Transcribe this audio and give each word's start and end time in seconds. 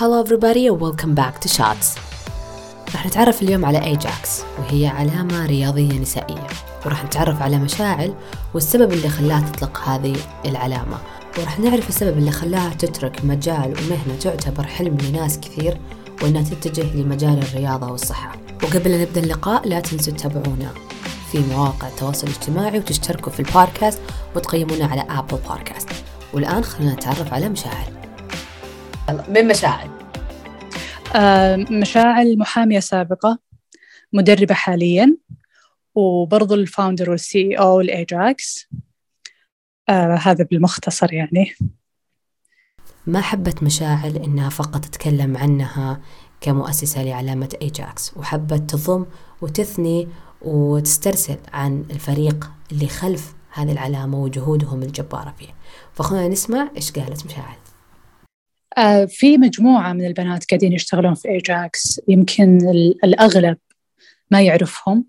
Hello 0.00 0.18
everybody 0.24 0.66
and 0.66 0.80
welcome 0.80 1.14
back 1.14 1.40
to 1.40 1.48
Shots. 1.48 1.98
راح 2.94 3.06
نتعرف 3.06 3.42
اليوم 3.42 3.64
على 3.64 3.84
ايجاكس 3.84 4.42
وهي 4.58 4.86
علامة 4.86 5.46
رياضية 5.46 5.98
نسائية. 5.98 6.46
وراح 6.86 7.04
نتعرف 7.04 7.42
على 7.42 7.58
مشاعل 7.58 8.14
والسبب 8.54 8.92
اللي 8.92 9.08
خلاها 9.08 9.50
تطلق 9.50 9.78
هذه 9.88 10.16
العلامة. 10.46 10.98
وراح 11.38 11.60
نعرف 11.60 11.88
السبب 11.88 12.18
اللي 12.18 12.30
خلاها 12.30 12.74
تترك 12.74 13.24
مجال 13.24 13.74
ومهنة 13.78 14.18
تعتبر 14.20 14.66
حلم 14.66 14.98
لناس 14.98 15.40
كثير 15.40 15.80
وإنها 16.22 16.42
تتجه 16.42 16.96
لمجال 16.96 17.38
الرياضة 17.38 17.90
والصحة. 17.90 18.32
وقبل 18.62 18.92
أن 18.92 19.00
نبدأ 19.00 19.20
اللقاء 19.20 19.68
لا 19.68 19.80
تنسوا 19.80 20.12
تتابعونا 20.12 20.70
في 21.32 21.38
مواقع 21.38 21.88
التواصل 21.88 22.26
الاجتماعي 22.26 22.78
وتشتركوا 22.78 23.32
في 23.32 23.40
البودكاست 23.40 24.00
وتقيمونا 24.36 24.86
على 24.86 25.06
Apple 25.10 25.38
Podcasts 25.48 25.88
والآن 26.32 26.64
خلينا 26.64 26.92
نتعرف 26.92 27.32
على 27.32 27.48
مشاعل. 27.48 28.03
من 29.08 29.48
مشاعل 29.48 29.90
آه، 31.16 31.56
مشاعل 31.56 32.38
محامية 32.38 32.80
سابقة 32.80 33.38
مدربة 34.12 34.54
حاليا 34.54 35.16
وبرضو 35.94 36.54
ال 36.54 36.61
founder 36.61 37.10
وال 37.10 37.28
CEO 37.28 37.54
لايجاكس 37.54 38.68
آه 39.88 40.14
هذا 40.14 40.44
بالمختصر 40.44 41.12
يعني. 41.12 41.54
ما 43.06 43.20
حبت 43.20 43.62
مشاعل 43.62 44.16
إنها 44.16 44.48
فقط 44.48 44.84
تتكلم 44.84 45.36
عنها 45.36 46.00
كمؤسسة 46.40 47.02
لعلامة 47.02 47.56
إيجاكس؟ 47.62 48.16
وحبت 48.16 48.70
تضم 48.70 49.06
وتثني 49.42 50.08
وتسترسل 50.42 51.38
عن 51.52 51.84
الفريق 51.90 52.50
اللي 52.72 52.86
خلف 52.86 53.34
هذه 53.52 53.72
العلامة 53.72 54.18
وجهودهم 54.18 54.82
الجبارة 54.82 55.34
فيه 55.38 55.54
فخلونا 55.92 56.28
نسمع 56.28 56.70
إيش 56.76 56.92
قالت 56.92 57.26
مشاعل. 57.26 57.63
في 59.08 59.38
مجموعة 59.38 59.92
من 59.92 60.06
البنات 60.06 60.44
قاعدين 60.50 60.72
يشتغلون 60.72 61.14
في 61.14 61.28
ايجاكس 61.28 62.00
يمكن 62.08 62.58
الأغلب 63.04 63.56
ما 64.30 64.42
يعرفهم 64.42 65.04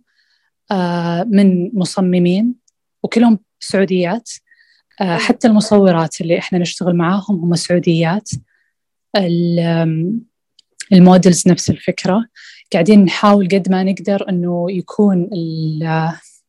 آه 0.72 1.24
من 1.24 1.72
مصممين 1.80 2.56
وكلهم 3.04 3.40
سعوديات. 3.60 4.30
آه 5.02 5.18
حتى 5.18 5.48
المصورات 5.48 6.22
اللي 6.22 6.40
إحنا 6.40 6.60
نشتغل 6.60 6.96
معاهم 6.96 7.40
هم 7.44 7.56
سعوديات. 7.56 8.30
ال 10.94 11.02
models 11.02 11.48
نفس 11.48 11.70
الفكرة. 11.70 12.26
قاعدين 12.74 13.04
نحاول 13.04 13.48
قد 13.48 13.72
ما 13.72 13.84
نقدر 13.84 14.30
أنه 14.30 14.66
يكون 14.70 15.30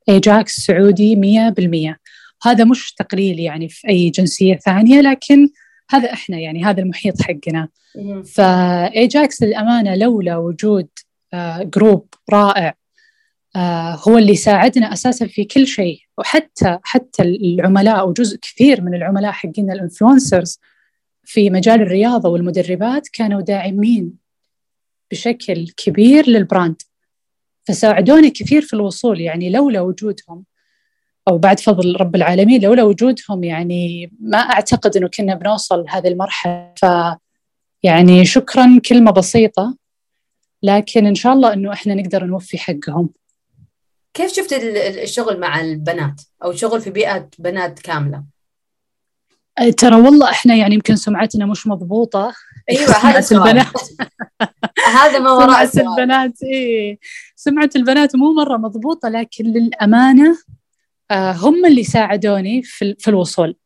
الإيجاكس 0.08 0.56
سعودي 0.56 1.16
مية 1.16 1.48
بالمية. 1.48 1.98
هذا 2.42 2.64
مش 2.64 2.94
تقليل 2.94 3.38
يعني 3.41 3.69
في 3.69 3.88
أي 3.88 4.10
جنسية 4.10 4.56
ثانية 4.56 5.00
لكن 5.00 5.48
هذا 5.90 6.12
إحنا 6.12 6.38
يعني 6.38 6.64
هذا 6.64 6.82
المحيط 6.82 7.22
حقنا. 7.22 7.68
فإيجاكس 8.24 9.42
للأمانة 9.42 9.94
لولا 9.94 10.36
وجود 10.36 10.88
group 11.60 12.14
رائع 12.32 12.74
هو 14.08 14.18
اللي 14.18 14.36
ساعدنا 14.36 14.92
أساسا 14.92 15.26
في 15.26 15.44
كل 15.44 15.66
شيء. 15.66 16.00
وحتى 16.18 16.78
حتى 16.82 17.22
العملاء 17.22 18.08
وجزء 18.08 18.38
كثير 18.38 18.80
من 18.80 18.94
العملاء 18.94 19.32
حقين 19.32 19.70
ال 19.70 19.78
influencers 19.78 20.60
في 21.24 21.50
مجال 21.50 21.82
الرياضة 21.82 22.28
والمدربات 22.28 23.08
كانوا 23.08 23.40
داعمين 23.40 24.12
بشكل 25.10 25.68
كبير 25.76 26.28
للبراند 26.30 26.82
فساعدوني 27.64 28.30
كثير 28.30 28.62
في 28.62 28.74
الوصول 28.74 29.20
يعني 29.20 29.50
لولا 29.50 29.80
وجودهم 29.80 30.44
أو 31.28 31.38
بعد 31.38 31.60
فضل 31.60 31.96
رب 32.00 32.16
العالمين 32.16 32.62
لولا 32.62 32.82
وجودهم 32.82 33.44
يعني 33.44 34.12
ما 34.20 34.38
أعتقد 34.38 34.96
إنه 34.96 35.08
كنا 35.08 35.34
بنوصل 35.34 35.84
هذه 35.88 36.08
المرحلة. 36.08 36.72
ف 36.77 36.86
يعني 37.82 38.24
شكرا 38.24 38.80
كلمة 38.88 39.10
بسيطة 39.10 39.77
لكن 40.62 41.06
إن 41.06 41.14
شاء 41.14 41.32
الله 41.32 41.52
إنه 41.52 41.72
إحنا 41.72 41.94
نقدر 41.94 42.24
نوفي 42.24 42.58
حقهم. 42.58 43.10
كيف 44.14 44.32
شفت 44.32 44.52
الشغل 45.02 45.41
مع 45.41 45.60
البنات؟ 45.60 46.22
أو 46.44 46.53
شغل 46.53 46.81
في 46.81 46.91
بيئة 46.91 47.28
بنات 47.38 47.78
كاملة؟ 47.78 48.25
ترى 49.76 49.97
والله 49.97 50.31
إحنا 50.31 50.54
يعني 50.54 50.75
يمكن 50.75 50.97
سمعتنا 50.97 51.47
مش 51.47 51.66
مضبوطة. 51.66 52.34
أيوه 52.70 52.91
هذا 52.91 53.37
البنات. 53.37 53.66
هذا 54.97 55.19
ما 55.19 55.32
وراء 55.32 55.66
سمعة 55.66 55.98
البنات 55.98 56.43
إيه. 56.43 56.98
سمعة 57.37 57.70
البنات 57.76 58.16
مو 58.16 58.32
مرة 58.32 58.56
مضبوطة 58.56 59.08
لكن 59.08 59.44
للأمانة 59.44 60.31
آه 60.31 60.56
هم 61.12 61.67
اللي 61.67 61.84
ساعدوني 61.84 62.62
في, 62.62 62.94
في 62.99 63.09
الوصول. 63.09 63.56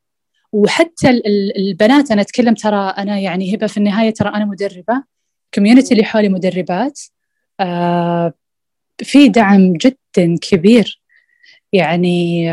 وحتى 0.53 1.21
البنات 1.57 2.11
أنا 2.11 2.23
أتكلم 2.23 2.55
ترى 2.55 2.95
أنا 2.99 3.19
يعني 3.19 3.55
هبة 3.55 3.67
في 3.67 3.77
النهاية 3.77 4.11
ترى 4.11 4.29
أنا 4.29 4.45
مدربة 4.45 5.05
كوميونتي 5.55 5.93
اللي 5.95 6.05
حولي 6.05 6.29
مدربات. 6.29 7.01
آه 7.61 8.33
في 8.99 9.29
دعم 9.29 9.73
جدا 9.73 10.37
كبير. 10.43 11.01
يعني 11.73 12.51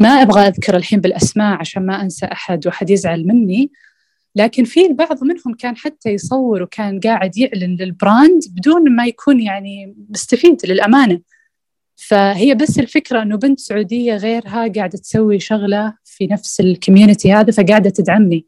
ما 0.00 0.08
أبغى 0.08 0.40
أذكر 0.48 0.76
الحين 0.76 1.00
بالأسماء 1.00 1.58
عشان 1.58 1.86
ما 1.86 2.02
أنسى 2.02 2.26
أحد 2.26 2.66
وأحد 2.66 2.90
يزعل 2.90 3.26
مني. 3.26 3.70
لكن 4.36 4.64
في 4.64 4.86
البعض 4.86 5.24
منهم 5.24 5.54
كان 5.58 5.76
حتى 5.76 6.10
يصور 6.10 6.62
وكان 6.62 7.00
قاعد 7.00 7.38
يعلن 7.38 7.76
لل 7.80 7.98
brand 7.98 8.42
بدون 8.50 8.96
ما 8.96 9.06
يكون 9.06 9.40
يعني 9.40 9.94
مستفيد 10.10 10.66
للأمانة. 10.66 11.20
فهي 12.08 12.54
بس 12.54 12.78
الفكرة 12.78 13.22
أنه 13.22 13.36
بنت 13.36 13.60
سعودية 13.60 14.16
غيرها 14.16 14.72
قاعدة 14.76 14.98
تسوي 14.98 15.40
شغلة 15.40 15.94
في 16.04 16.26
نفس 16.26 16.60
ال 16.60 16.67
community 16.67 17.32
هذا 17.32 17.52
فقاعدة 17.52 17.90
تدعمني. 17.90 18.46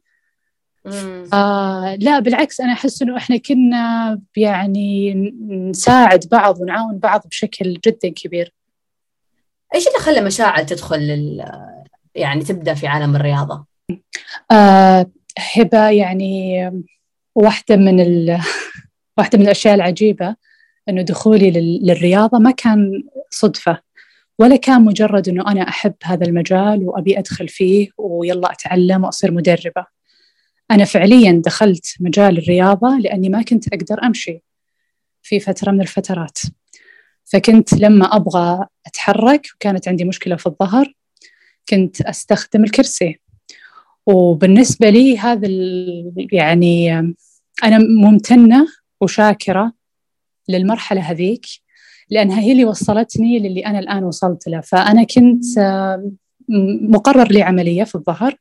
آه 1.32 1.94
لا 2.00 2.18
بالعكس 2.18 2.60
أنا 2.60 2.72
أحس 2.72 3.02
أنه 3.02 3.16
إحنا 3.16 3.36
كنا 3.36 4.20
يعني 4.36 5.14
نساعد 5.48 6.28
بعض 6.32 6.60
ونعاون 6.60 6.98
بعض 6.98 7.22
بشكل 7.26 7.78
جدا 7.86 8.08
كبير. 8.08 8.54
إيش 9.74 9.86
اللي 9.86 9.98
خلى 9.98 10.20
مشاعل 10.20 10.66
تدخل 10.66 11.40
يعني 12.14 12.44
تبدأ 12.44 12.74
في 12.74 12.86
عالم 12.86 13.16
الرياضة؟ 13.16 13.64
آه 14.50 15.06
هبة 15.56 15.90
يعني 15.90 16.70
واحدة 17.34 17.76
من 17.76 18.00
ال... 18.00 18.40
واحدة 19.19 19.38
من 19.38 19.44
الأشياء 19.44 19.74
العجيبة. 19.74 20.36
أنه 20.88 21.03
دخولي 21.03 21.50
لل... 21.50 21.87
للرياضة 21.87 22.38
ما 22.38 22.50
كان 22.50 23.03
صدفة 23.31 23.78
ولا 24.38 24.56
كان 24.56 24.84
مجرد 24.84 25.28
أنه 25.28 25.50
أنا 25.50 25.69
أحب 25.69 25.94
هذا 26.04 26.26
المجال 26.26 26.88
وأبي 26.88 27.19
أدخل 27.19 27.48
فيه 27.48 27.88
ويلا 27.98 28.53
أتعلم 28.53 29.04
وأصير 29.04 29.32
مدربة. 29.32 29.87
أنا 30.70 30.84
فعليا 30.84 31.43
دخلت 31.44 31.87
مجال 32.00 32.38
الرياضة 32.38 32.98
لأني 32.98 33.28
ما 33.28 33.43
كنت 33.43 33.75
أقدر 33.75 34.03
أمشي 34.04 34.43
في 35.22 35.41
فترة 35.41 35.70
من 35.70 35.81
الفترات. 35.81 36.38
فكنت 37.25 37.72
لما 37.75 38.16
أبغى 38.16 38.66
أتحرك 38.87 39.47
وكانت 39.54 39.88
عندي 39.88 40.04
مشكلة 40.04 40.37
في 40.37 40.47
الظهر 40.47 40.94
كنت 41.69 42.00
أستخدم 42.00 42.64
الكرسي. 42.64 43.20
وبالنسبة 44.06 44.91
لي 44.91 45.19
هذا 45.19 45.49
يعني 46.32 46.91
أنا 47.64 47.78
ممتنة 47.78 48.66
وشاكرة 49.00 49.72
للمرحلة 50.52 51.00
هذيك 51.00 51.46
لأنها 52.10 52.40
هي 52.40 52.52
اللي 52.52 52.64
وصلتني 52.64 53.38
للي 53.38 53.66
أنا 53.66 53.78
الآن 53.78 54.04
وصلت 54.04 54.48
له. 54.48 54.60
فأنا 54.60 55.04
كنت 55.04 55.44
مقرر 56.88 57.32
لي 57.32 57.42
عملية 57.42 57.84
في 57.84 57.94
الظهر. 57.94 58.36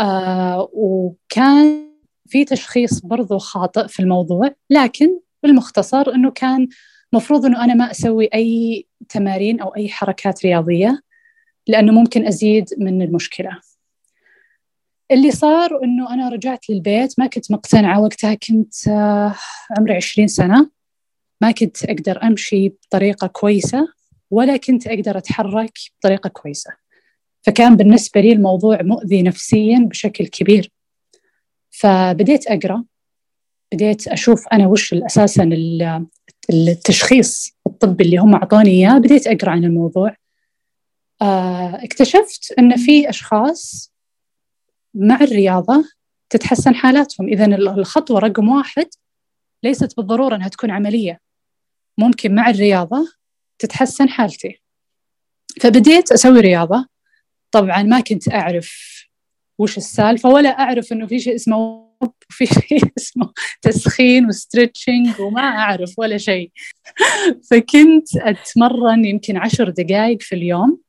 آه 0.00 0.70
وكان 0.72 1.90
في 2.28 2.44
تشخيص 2.44 3.00
برضو 3.00 3.38
خاطئ 3.38 3.88
في 3.88 4.00
الموضوع 4.00 4.54
لكن 4.70 5.20
بالمختصر 5.42 6.14
أنه 6.14 6.30
كان 6.30 6.68
مفروض 7.12 7.44
أنه 7.46 7.64
أنا 7.64 7.74
ما 7.74 7.90
أسوي 7.90 8.28
أي 8.34 8.86
تمارين 9.08 9.60
أو 9.60 9.68
أي 9.68 9.88
حركات 9.88 10.44
رياضية 10.44 11.00
لأنه 11.66 11.92
ممكن 11.92 12.26
أزيد 12.26 12.68
من 12.78 13.02
المشكلة. 13.02 13.60
اللي 15.10 15.30
صار 15.30 15.84
إنه 15.84 16.14
أنا 16.14 16.28
رجعت 16.28 16.70
للبيت 16.70 17.18
ما 17.18 17.26
كنت 17.26 17.52
مقتنعة 17.52 18.00
وقتها 18.00 18.34
كنت 18.34 18.74
عمري 19.78 19.96
عشرين 19.96 20.28
سنة. 20.28 20.70
ما 21.40 21.50
كنت 21.50 21.84
أقدر 21.84 22.22
أمشي 22.22 22.68
بطريقة 22.68 23.26
كويسة 23.26 23.88
ولا 24.30 24.56
كنت 24.56 24.86
أقدر 24.86 25.18
أتحرك 25.18 25.78
بطريقة 25.98 26.28
كويسة. 26.28 26.70
فكان 27.42 27.76
بالنسبة 27.76 28.20
لي 28.20 28.32
الموضوع 28.32 28.82
مؤذي 28.82 29.22
نفسيا 29.22 29.78
بشكل 29.78 30.26
كبير. 30.26 30.72
فبديت 31.70 32.46
أقرأ 32.46 32.84
بديت 33.72 34.08
أشوف 34.08 34.48
أنا 34.48 34.66
وش 34.66 34.94
أساسا 34.94 35.50
التشخيص 36.50 37.56
الطبي 37.66 38.04
اللي 38.04 38.16
هم 38.16 38.34
أعطوني 38.34 38.70
إياه. 38.70 38.98
بديت 38.98 39.26
أقرأ 39.26 39.50
عن 39.50 39.64
الموضوع. 39.64 40.16
اكتشفت 41.82 42.54
إن 42.58 42.76
في 42.76 43.08
أشخاص 43.08 43.92
مع 44.94 45.20
الرياضة 45.20 45.84
تتحسن 46.30 46.74
حالاتهم. 46.74 47.28
إذا 47.28 47.44
الخطوة 47.56 48.20
رقم 48.20 48.48
واحد 48.48 48.86
ليست 49.62 49.96
بالضرورة 49.96 50.36
أنها 50.36 50.48
تكون 50.48 50.70
عملية. 50.70 51.20
ممكن 51.98 52.34
مع 52.34 52.50
الرياضة 52.50 53.08
تتحسن 53.58 54.08
حالتي. 54.08 54.62
فبديت 55.60 56.12
أسوي 56.12 56.40
رياضة. 56.40 56.86
طبعا 57.50 57.82
ما 57.82 58.00
كنت 58.00 58.34
أعرف 58.34 59.00
وش 59.58 59.76
السالفة 59.76 60.28
ولا 60.28 60.48
أعرف 60.48 60.92
أنه 60.92 61.06
في 61.06 61.20
شيء 61.20 61.34
اسمه 61.34 61.90
وفي 62.00 62.46
شيء 62.68 62.82
اسمه 62.98 63.32
تسخين 63.62 64.26
و 64.26 64.34
stretching 64.34 65.20
وما 65.20 65.42
أعرف 65.42 65.94
ولا 65.98 66.18
شيء. 66.18 66.50
فكنت 67.50 68.16
أتمرن 68.16 69.04
يمكن 69.04 69.36
عشر 69.36 69.70
دقائق 69.70 70.22
في 70.22 70.34
اليوم 70.34 70.80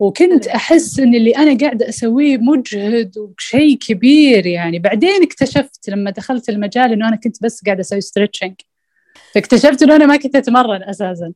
وكنت 0.00 0.46
أحس 0.46 0.98
إن 1.00 1.14
اللي 1.14 1.36
أنا 1.36 1.58
قاعدة 1.58 1.88
أسويه 1.88 2.38
مجهد 2.38 3.18
وشيء 3.18 3.78
كبير 3.78 4.46
يعني. 4.46 4.78
بعدين 4.78 5.22
اكتشفت 5.22 5.88
لما 5.88 6.10
دخلت 6.10 6.48
المجال 6.48 6.92
إنه 6.92 7.08
أنا 7.08 7.16
كنت 7.16 7.42
بس 7.42 7.64
قاعدة 7.64 7.80
أسوي 7.80 8.00
stretching 8.00 8.54
فاكتشفت 9.34 9.82
إنه 9.82 9.96
أنا 9.96 10.06
ما 10.06 10.16
كنت 10.16 10.36
أتمرن 10.36 10.82
أساسا. 10.82 11.32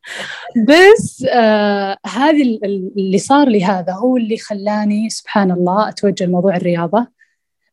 بس 0.69 1.25
آه 1.31 1.96
هذه 2.06 2.58
اللي 2.96 3.19
صار 3.19 3.48
لي 3.48 3.64
هذا 3.64 3.93
هو 3.93 4.16
اللي 4.16 4.38
خلاني 4.38 5.10
سبحان 5.10 5.50
الله 5.50 5.88
أتوجه 5.88 6.25
لموضوع 6.25 6.56
الرياضة. 6.56 7.06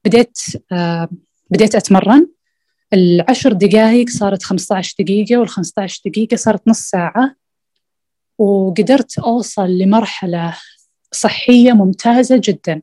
بديت 0.05 0.39
آه 0.71 1.09
بديت 1.49 1.75
أتمرن. 1.75 2.27
العشر 2.93 3.53
دقائق 3.53 4.09
صارت 4.09 4.43
15 4.43 4.95
دقيقة 4.99 5.37
وال 5.37 5.49
15 5.49 6.01
دقيقة 6.05 6.35
صارت 6.37 6.67
نص 6.67 6.79
ساعة. 6.79 7.35
وقدرت 8.37 9.19
أوصل 9.19 9.69
لمرحلة 9.77 10.57
صحية 11.11 11.71
ممتازة 11.73 12.41
جدا. 12.43 12.81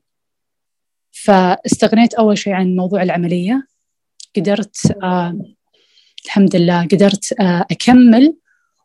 فاستغنيت 1.10 2.14
أول 2.14 2.38
شيء 2.38 2.52
عن 2.52 2.76
موضوع 2.76 3.02
العملية. 3.02 3.66
قدرت 4.36 4.96
آه 5.02 5.38
الحمد 6.24 6.56
لله 6.56 6.82
قدرت 6.82 7.40
آه 7.40 7.66
أكمل. 7.70 8.36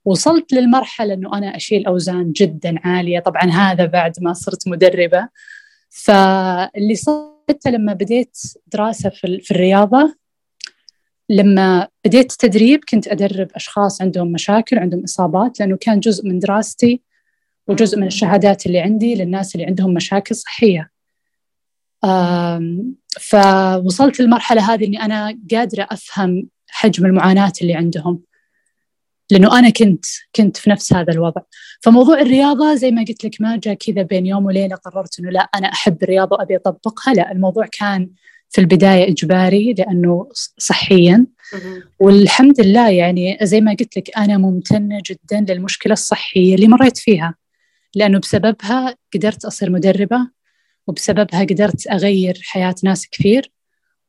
وصلت 0.05 0.53
للمرحلة 0.53 1.13
أنه 1.13 1.37
أنا 1.37 1.55
أشيل 1.55 1.85
أوزان 1.85 2.31
جدا 2.31 2.75
عالية. 2.83 3.19
طبعا 3.19 3.43
هذا 3.43 3.85
بعد 3.85 4.13
ما 4.21 4.33
صرت 4.33 4.67
مدربة. 4.67 5.29
فاللي 5.89 6.95
صار 6.95 7.35
لما 7.65 7.93
بديت 7.93 8.37
دراسة 8.67 9.09
في 9.09 9.51
الرياضة 9.51 10.15
لما 11.29 11.87
بديت 12.05 12.31
تدريب 12.31 12.79
كنت 12.89 13.07
أدرب 13.07 13.47
أشخاص 13.55 14.01
عندهم 14.01 14.31
مشاكل 14.31 14.79
عندهم 14.79 15.03
إصابات 15.03 15.59
لأنه 15.59 15.77
كان 15.81 15.99
جزء 15.99 16.27
من 16.27 16.39
دراستي 16.39 17.01
وجزء 17.67 17.99
من 17.99 18.07
الشهادات 18.07 18.65
اللي 18.65 18.79
عندي 18.79 19.15
للناس 19.15 19.55
اللي 19.55 19.65
عندهم 19.65 19.93
مشاكل 19.93 20.35
صحية. 20.35 20.91
فوصلت 23.19 24.19
للمرحلة 24.19 24.73
هذه 24.73 24.85
أني 24.85 25.01
أنا 25.01 25.39
قادرة 25.51 25.87
أفهم 25.91 26.49
حجم 26.75 27.05
المعاناة 27.05 27.53
اللي 27.61 27.73
عندهم. 27.73 28.21
لأنه 29.31 29.59
أنا 29.59 29.69
كنت 29.69 30.05
كنت 30.35 30.57
في 30.57 30.69
نفس 30.69 30.93
هذا 30.93 31.13
الوضع. 31.13 31.41
فموضوع 31.81 32.21
الرياضة 32.21 32.75
زي 32.75 32.91
ما 32.91 33.05
قلت 33.07 33.25
لك 33.25 33.41
ما 33.41 33.57
جاء 33.57 33.73
كذا 33.73 34.01
بين 34.01 34.25
يوم 34.25 34.45
وليلة 34.45 34.75
قررت 34.75 35.19
أنه 35.19 35.29
لا 35.29 35.49
أنا 35.55 35.67
أحب 35.67 36.03
الرياضة 36.03 36.35
وأبي 36.35 36.55
أطبقها. 36.55 37.13
لا 37.13 37.31
الموضوع 37.31 37.65
كان 37.79 38.09
في 38.49 38.61
البداية 38.61 39.11
إجباري 39.11 39.73
لأنه 39.73 40.29
صحيا. 40.57 41.25
والحمد 41.99 42.61
لله 42.61 42.89
يعني 42.89 43.37
زي 43.41 43.61
ما 43.61 43.75
قلت 43.79 43.97
لك 43.97 44.17
أنا 44.17 44.37
ممتنة 44.37 45.01
جدا 45.09 45.53
للمشكلة 45.53 45.93
الصحية 45.93 46.55
اللي 46.55 46.67
مريت 46.67 46.97
فيها. 46.97 47.35
لأنه 47.95 48.19
بسببها 48.19 48.95
قدرت 49.13 49.45
أصير 49.45 49.69
مدربة 49.69 50.29
وبسببها 50.87 51.43
قدرت 51.43 51.87
أغير 51.87 52.39
حياة 52.43 52.75
ناس 52.83 53.09
كثير. 53.09 53.51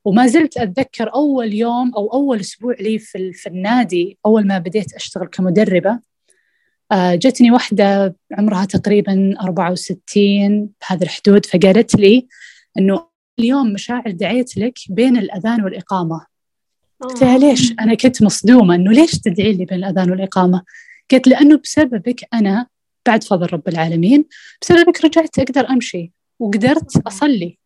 وما 0.07 0.27
زلت 0.27 0.57
أتذكر 0.57 1.15
أول 1.15 1.55
يوم 1.55 1.95
أو 1.95 2.13
أول 2.13 2.41
أسبوع 2.41 2.75
لي 2.81 2.99
في, 2.99 3.33
في 3.33 3.49
النادي 3.49 4.19
أول 4.27 4.47
ما 4.47 4.59
بديت 4.59 4.95
أشتغل 4.95 5.27
كمدربة. 5.27 6.01
آه، 6.93 7.15
جتني 7.15 7.51
واحدة 7.51 8.17
عمرها 8.33 8.65
تقريبا 8.65 9.35
64 9.41 10.69
بهذا 10.81 11.05
الحدود 11.05 11.47
فقالت 11.47 11.95
لي 11.95 12.27
أنه 12.79 13.09
اليوم 13.39 13.73
مشاعر 13.73 14.11
دعيت 14.11 14.57
لك 14.57 14.79
بين 14.89 15.17
الأذان 15.17 15.65
والإقامة. 15.65 16.27
قلت 17.01 17.23
لها 17.23 17.39
ليش؟ 17.39 17.73
أنا 17.73 17.95
كنت 17.95 18.23
مصدومة 18.23 18.75
أنه 18.75 18.93
ليش 18.93 19.19
تدعي 19.19 19.53
لي 19.53 19.65
بين 19.65 19.79
الأذان 19.79 20.11
والإقامة؟ 20.11 20.63
قالت 21.11 21.29
لأنه 21.29 21.57
بسببك 21.65 22.21
أنا 22.35 22.67
بعد 23.07 23.25
فضل 23.25 23.53
رب 23.53 23.69
العالمين 23.69 24.25
بسببك 24.63 25.05
رجعت 25.05 25.39
أقدر 25.39 25.71
أمشي 25.71 26.13
وقدرت 26.39 27.07
أصلي. 27.07 27.59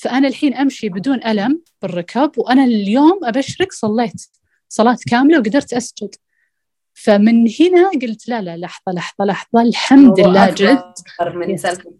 فأنا 0.00 0.28
الحين 0.28 0.54
أمشي 0.54 0.88
بدون 0.88 1.24
ألم 1.24 1.62
بالركب 1.82 2.32
وأنا 2.36 2.64
اليوم 2.64 3.20
أبشرك 3.24 3.72
صليت 3.72 4.26
صلاة 4.68 4.98
كاملة 5.10 5.38
وقدرت 5.38 5.72
أسجد. 5.72 6.14
فمن 6.94 7.48
هنا 7.60 7.90
قلت 8.02 8.28
لا 8.28 8.42
لا 8.42 8.56
لحظة 8.56 8.92
لحظة 8.92 9.24
لحظة 9.24 9.62
الحمد 9.62 10.20
لله 10.20 10.50
جد. 10.50 10.92
من 11.34 11.56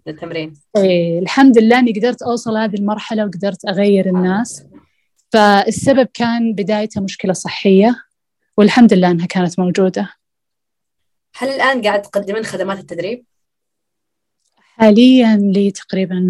التمرين. 0.08 0.54
إيه 0.76 1.18
الحمد 1.18 1.58
لله 1.58 1.78
إني 1.78 1.92
قدرت 1.92 2.22
أوصل 2.22 2.56
هذه 2.56 2.74
المرحلة 2.74 3.24
وقدرت 3.24 3.68
أغير 3.68 4.06
الناس. 4.06 4.64
فالسبب 5.32 6.08
كان 6.14 6.52
بدايته 6.52 7.00
مشكلة 7.00 7.32
صحية 7.32 7.94
والحمد 8.56 8.94
لله 8.94 9.10
أنها 9.10 9.26
كانت 9.26 9.58
موجودة. 9.58 10.14
هل 11.36 11.48
الآن 11.48 11.82
قاعد 11.82 12.02
تقدمين 12.02 12.42
خدمات 12.42 12.78
التدريب؟ 12.78 13.24
حاليا 14.56 15.36
لي 15.36 15.70
تقريبا 15.70 16.20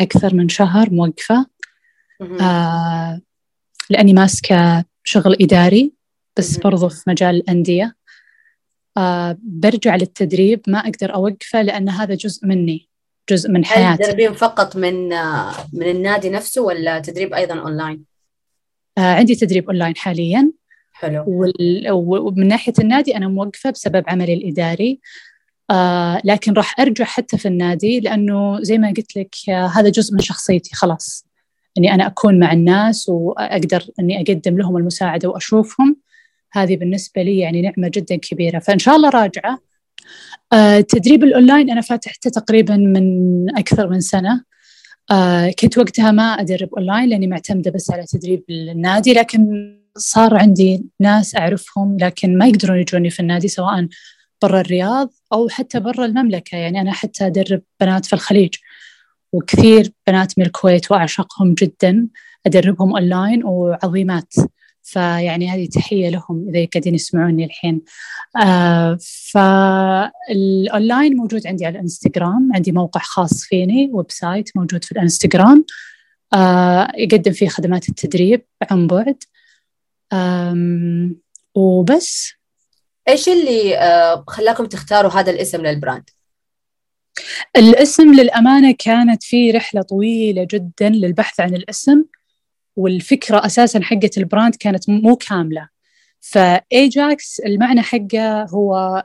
أكثر 0.00 0.34
من 0.34 0.48
شهر 0.48 0.90
موقفة. 0.90 1.46
آه 2.40 3.20
لأني 3.90 4.12
ماسكة 4.12 4.84
شغل 5.04 5.36
إداري 5.40 5.92
بس 6.36 6.56
برضو 6.56 6.88
في 6.88 7.10
مجال 7.10 7.36
الأندية. 7.36 7.96
آه 8.96 9.38
برجع 9.42 9.96
للتدريب 9.96 10.60
ما 10.68 10.78
أقدر 10.78 11.14
أوقفه 11.14 11.62
لأن 11.62 11.88
هذا 11.88 12.14
جزء 12.14 12.46
مني 12.46 12.88
جزء 13.30 13.50
من 13.50 13.64
حياتي. 13.64 14.02
هل 14.02 14.06
تدربين 14.06 14.32
فقط 14.32 14.76
من 14.76 15.12
آه 15.12 15.52
من 15.72 15.90
النادي 15.90 16.30
نفسه 16.30 16.62
ولا 16.62 16.98
تدريب 16.98 17.34
أيضا 17.34 17.60
أونلاين؟ 17.60 18.04
آه 18.98 19.14
عندي 19.14 19.34
تدريب 19.34 19.66
أونلاين 19.70 19.96
حاليا. 19.96 20.52
حلو. 20.92 21.24
ومن 21.90 22.48
ناحية 22.48 22.72
النادي 22.78 23.16
أنا 23.16 23.28
موقفة 23.28 23.70
بسبب 23.70 24.04
عملي 24.06 24.34
الإداري. 24.34 25.00
آه 25.72 26.20
لكن 26.24 26.52
راح 26.52 26.80
أرجع 26.80 27.04
حتى 27.04 27.38
في 27.38 27.48
النادي 27.48 28.00
لأنه 28.00 28.62
زي 28.62 28.78
ما 28.78 28.88
قلت 28.88 29.16
لك 29.16 29.34
آه 29.48 29.66
هذا 29.66 29.88
جزء 29.88 30.14
من 30.14 30.20
شخصيتي 30.20 30.76
خلاص. 30.76 31.26
إني 31.78 31.94
أنا 31.94 32.06
أكون 32.06 32.38
مع 32.38 32.52
الناس 32.52 33.08
وأقدر 33.08 33.84
إني 34.00 34.20
أقدم 34.20 34.58
لهم 34.58 34.76
المساعدة 34.76 35.28
وأشوفهم. 35.28 35.96
هذه 36.52 36.76
بالنسبة 36.76 37.22
لي 37.22 37.38
يعني 37.38 37.62
نعمة 37.62 37.90
جدا 37.94 38.16
كبيرة. 38.16 38.58
فإن 38.58 38.78
شاء 38.78 38.96
الله 38.96 39.08
راجعة. 39.10 39.58
آه، 40.52 40.78
التدريب 40.78 41.24
الأونلاين 41.24 41.70
أنا 41.70 41.80
فاتحته 41.80 42.30
تقريبا 42.30 42.76
من 42.76 43.58
أكثر 43.58 43.88
من 43.88 44.00
سنة. 44.00 44.44
آه، 45.10 45.50
كنت 45.58 45.78
وقتها 45.78 46.10
ما 46.10 46.22
أدرب 46.22 46.74
أونلاين 46.74 47.08
لأني 47.08 47.26
معتمدة 47.26 47.70
بس 47.70 47.90
على 47.90 48.04
تدريب 48.06 48.44
النادي 48.50 49.12
لكن 49.12 49.72
صار 49.96 50.36
عندي 50.36 50.84
ناس 51.00 51.36
أعرفهم 51.36 51.96
لكن 52.00 52.38
ما 52.38 52.46
يقدرون 52.46 52.78
يجوني 52.78 53.10
في 53.10 53.20
النادي 53.20 53.48
سواء 53.48 53.88
برا 54.42 54.60
الرياض 54.60 55.12
أو 55.32 55.48
حتى 55.48 55.80
برا 55.80 56.04
المملكة. 56.04 56.56
يعني 56.56 56.80
أنا 56.80 56.92
حتى 56.92 57.26
أدرب 57.26 57.62
بنات 57.80 58.06
في 58.06 58.12
الخليج 58.12 58.54
وكثير 59.32 59.92
بنات 60.06 60.38
من 60.38 60.46
الكويت 60.46 60.90
وأعشقهم 60.90 61.54
جدا 61.54 62.08
أدربهم 62.46 62.90
أونلاين 62.96 63.44
وعظيمات. 63.44 64.34
فيعني 64.82 65.48
هذه 65.48 65.66
تحية 65.66 66.08
لهم 66.08 66.48
إذا 66.48 66.66
قاعدين 66.74 66.94
يسمعوني 66.94 67.44
الحين. 67.44 67.82
آه 68.42 68.98
فالأونلاين 69.32 71.16
موجود 71.16 71.46
عندي 71.46 71.66
على 71.66 71.74
الإنستغرام. 71.74 72.50
عندي 72.54 72.72
موقع 72.72 73.00
خاص 73.00 73.44
فيني 73.44 73.90
website 73.92 74.50
موجود 74.56 74.84
في 74.84 74.92
الإنستغرام. 74.92 75.64
آه 76.34 76.92
يقدم 76.96 77.32
فيه 77.32 77.48
خدمات 77.48 77.88
التدريب 77.88 78.42
عن 78.70 78.86
بعد. 78.86 79.16
وبس. 81.54 82.32
إيش 83.08 83.28
اللي 83.28 83.78
آه 83.78 84.24
خلاكم 84.28 84.66
تختاروا 84.66 85.10
هذا 85.10 85.30
الاسم 85.30 85.62
لل 85.62 85.74
brand؟ 85.74 86.10
الاسم 87.56 88.14
للأمانة 88.14 88.74
كانت 88.78 89.22
في 89.22 89.50
رحلة 89.50 89.82
طويلة 89.82 90.46
جدا 90.50 90.88
للبحث 90.88 91.40
عن 91.40 91.54
الاسم 91.54 92.04
والفكرة 92.76 93.46
أساسا 93.46 93.80
حقت 93.82 94.18
ال 94.18 94.24
brand 94.24 94.54
كانت 94.54 94.88
مو 94.90 95.16
كاملة. 95.16 95.68
فايجاكس 96.20 97.40
المعنى 97.40 97.82
حقه 97.82 98.42
هو 98.44 99.02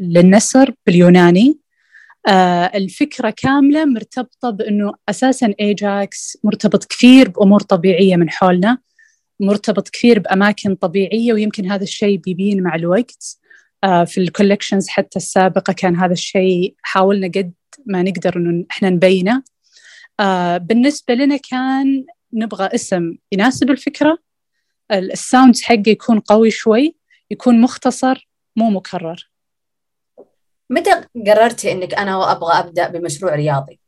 للنسر 0.00 0.74
باليوناني. 0.86 1.58
آه 2.28 2.70
الفكرة 2.74 3.34
كاملة 3.36 3.84
مرتبطة 3.84 4.50
بأنه 4.50 4.94
أساسا 5.08 5.54
ايجاكس 5.60 6.38
مرتبط 6.44 6.84
كثير 6.84 7.28
بأمور 7.28 7.60
طبيعية 7.60 8.16
من 8.16 8.30
حولنا. 8.30 8.78
مرتبط 9.40 9.88
كثير 9.88 10.18
بأماكن 10.18 10.74
طبيعية 10.74 11.32
ويمكن 11.32 11.70
هذا 11.70 11.82
الشيء 11.82 12.18
بيبين 12.18 12.62
مع 12.62 12.74
الوقت. 12.74 13.38
آه 13.84 14.04
في 14.04 14.20
ال 14.20 14.26
collections 14.26 14.88
حتى 14.88 15.16
السابقة 15.16 15.72
كان 15.72 15.96
هذا 15.96 16.12
الشيء 16.12 16.74
حاولنا 16.82 17.26
قد 17.26 17.52
ما 17.86 18.02
نقدر 18.02 18.36
أنه 18.36 18.64
إحنا 18.70 18.90
نبينه. 18.90 19.42
آه 20.20 20.56
بالنسبة 20.56 21.14
لنا 21.14 21.36
كان 21.36 22.06
نبغى 22.32 22.70
اسم 22.74 23.16
يناسب 23.32 23.70
الفكرة. 23.70 24.18
ال 24.92 25.03
sound 25.03 25.60
حقه 25.60 25.82
يكون 25.86 26.20
قوي 26.20 26.50
شوي 26.50 26.96
يكون 27.30 27.60
مختصر 27.60 28.28
مو 28.56 28.70
مكرر. 28.70 29.30
متى 30.70 31.04
قررتي 31.26 31.72
إنك 31.72 31.94
أنا 31.94 32.32
أبغى 32.32 32.58
أبدأ 32.58 32.88
بمشروع 32.88 33.34
رياضي؟ 33.34 33.80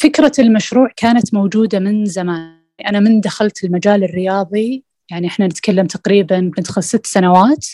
فكرة 0.00 0.32
المشروع 0.38 0.88
كانت 0.96 1.34
موجودة 1.34 1.78
من 1.78 2.04
زمان. 2.04 2.60
أنا 2.86 3.00
من 3.00 3.20
دخلت 3.20 3.64
المجال 3.64 4.04
الرياضي 4.04 4.84
يعني 5.10 5.26
إحنا 5.26 5.46
نتكلم 5.46 5.86
تقريبا 5.86 6.50
بندخل 6.56 6.82
ست 6.82 7.06
سنوات. 7.06 7.66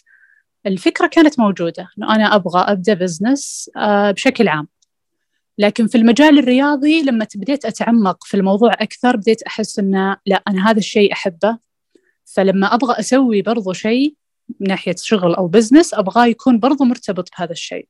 الفكرة 0.66 1.06
كانت 1.06 1.38
موجودة 1.40 1.88
إنه 1.98 2.14
أنا 2.14 2.34
أبغى 2.34 2.60
أبدأ 2.60 2.94
business 2.94 3.70
آه، 3.76 4.10
بشكل 4.10 4.48
عام. 4.48 4.68
لكن 5.58 5.86
في 5.86 5.98
المجال 5.98 6.38
الرياضي 6.38 7.02
لما 7.02 7.26
بديت 7.34 7.64
أتعمق 7.64 8.24
في 8.24 8.36
الموضوع 8.36 8.72
أكثر 8.72 9.16
بديت 9.16 9.42
أحس 9.42 9.78
إنه 9.78 10.16
لا 10.26 10.42
أنا 10.48 10.70
هذا 10.70 10.78
الشيء 10.78 11.12
أحبه. 11.12 11.58
فلما 12.24 12.74
أبغى 12.74 13.00
أسوي 13.00 13.42
برضو 13.42 13.72
شيء 13.72 14.14
من 14.60 14.68
ناحية 14.68 14.96
شغل 14.98 15.34
أو 15.34 15.48
business 15.48 15.94
أبغاه 15.94 16.26
يكون 16.26 16.58
برضو 16.58 16.84
مرتبط 16.84 17.28
بهذا 17.38 17.52
الشيء. 17.52 17.88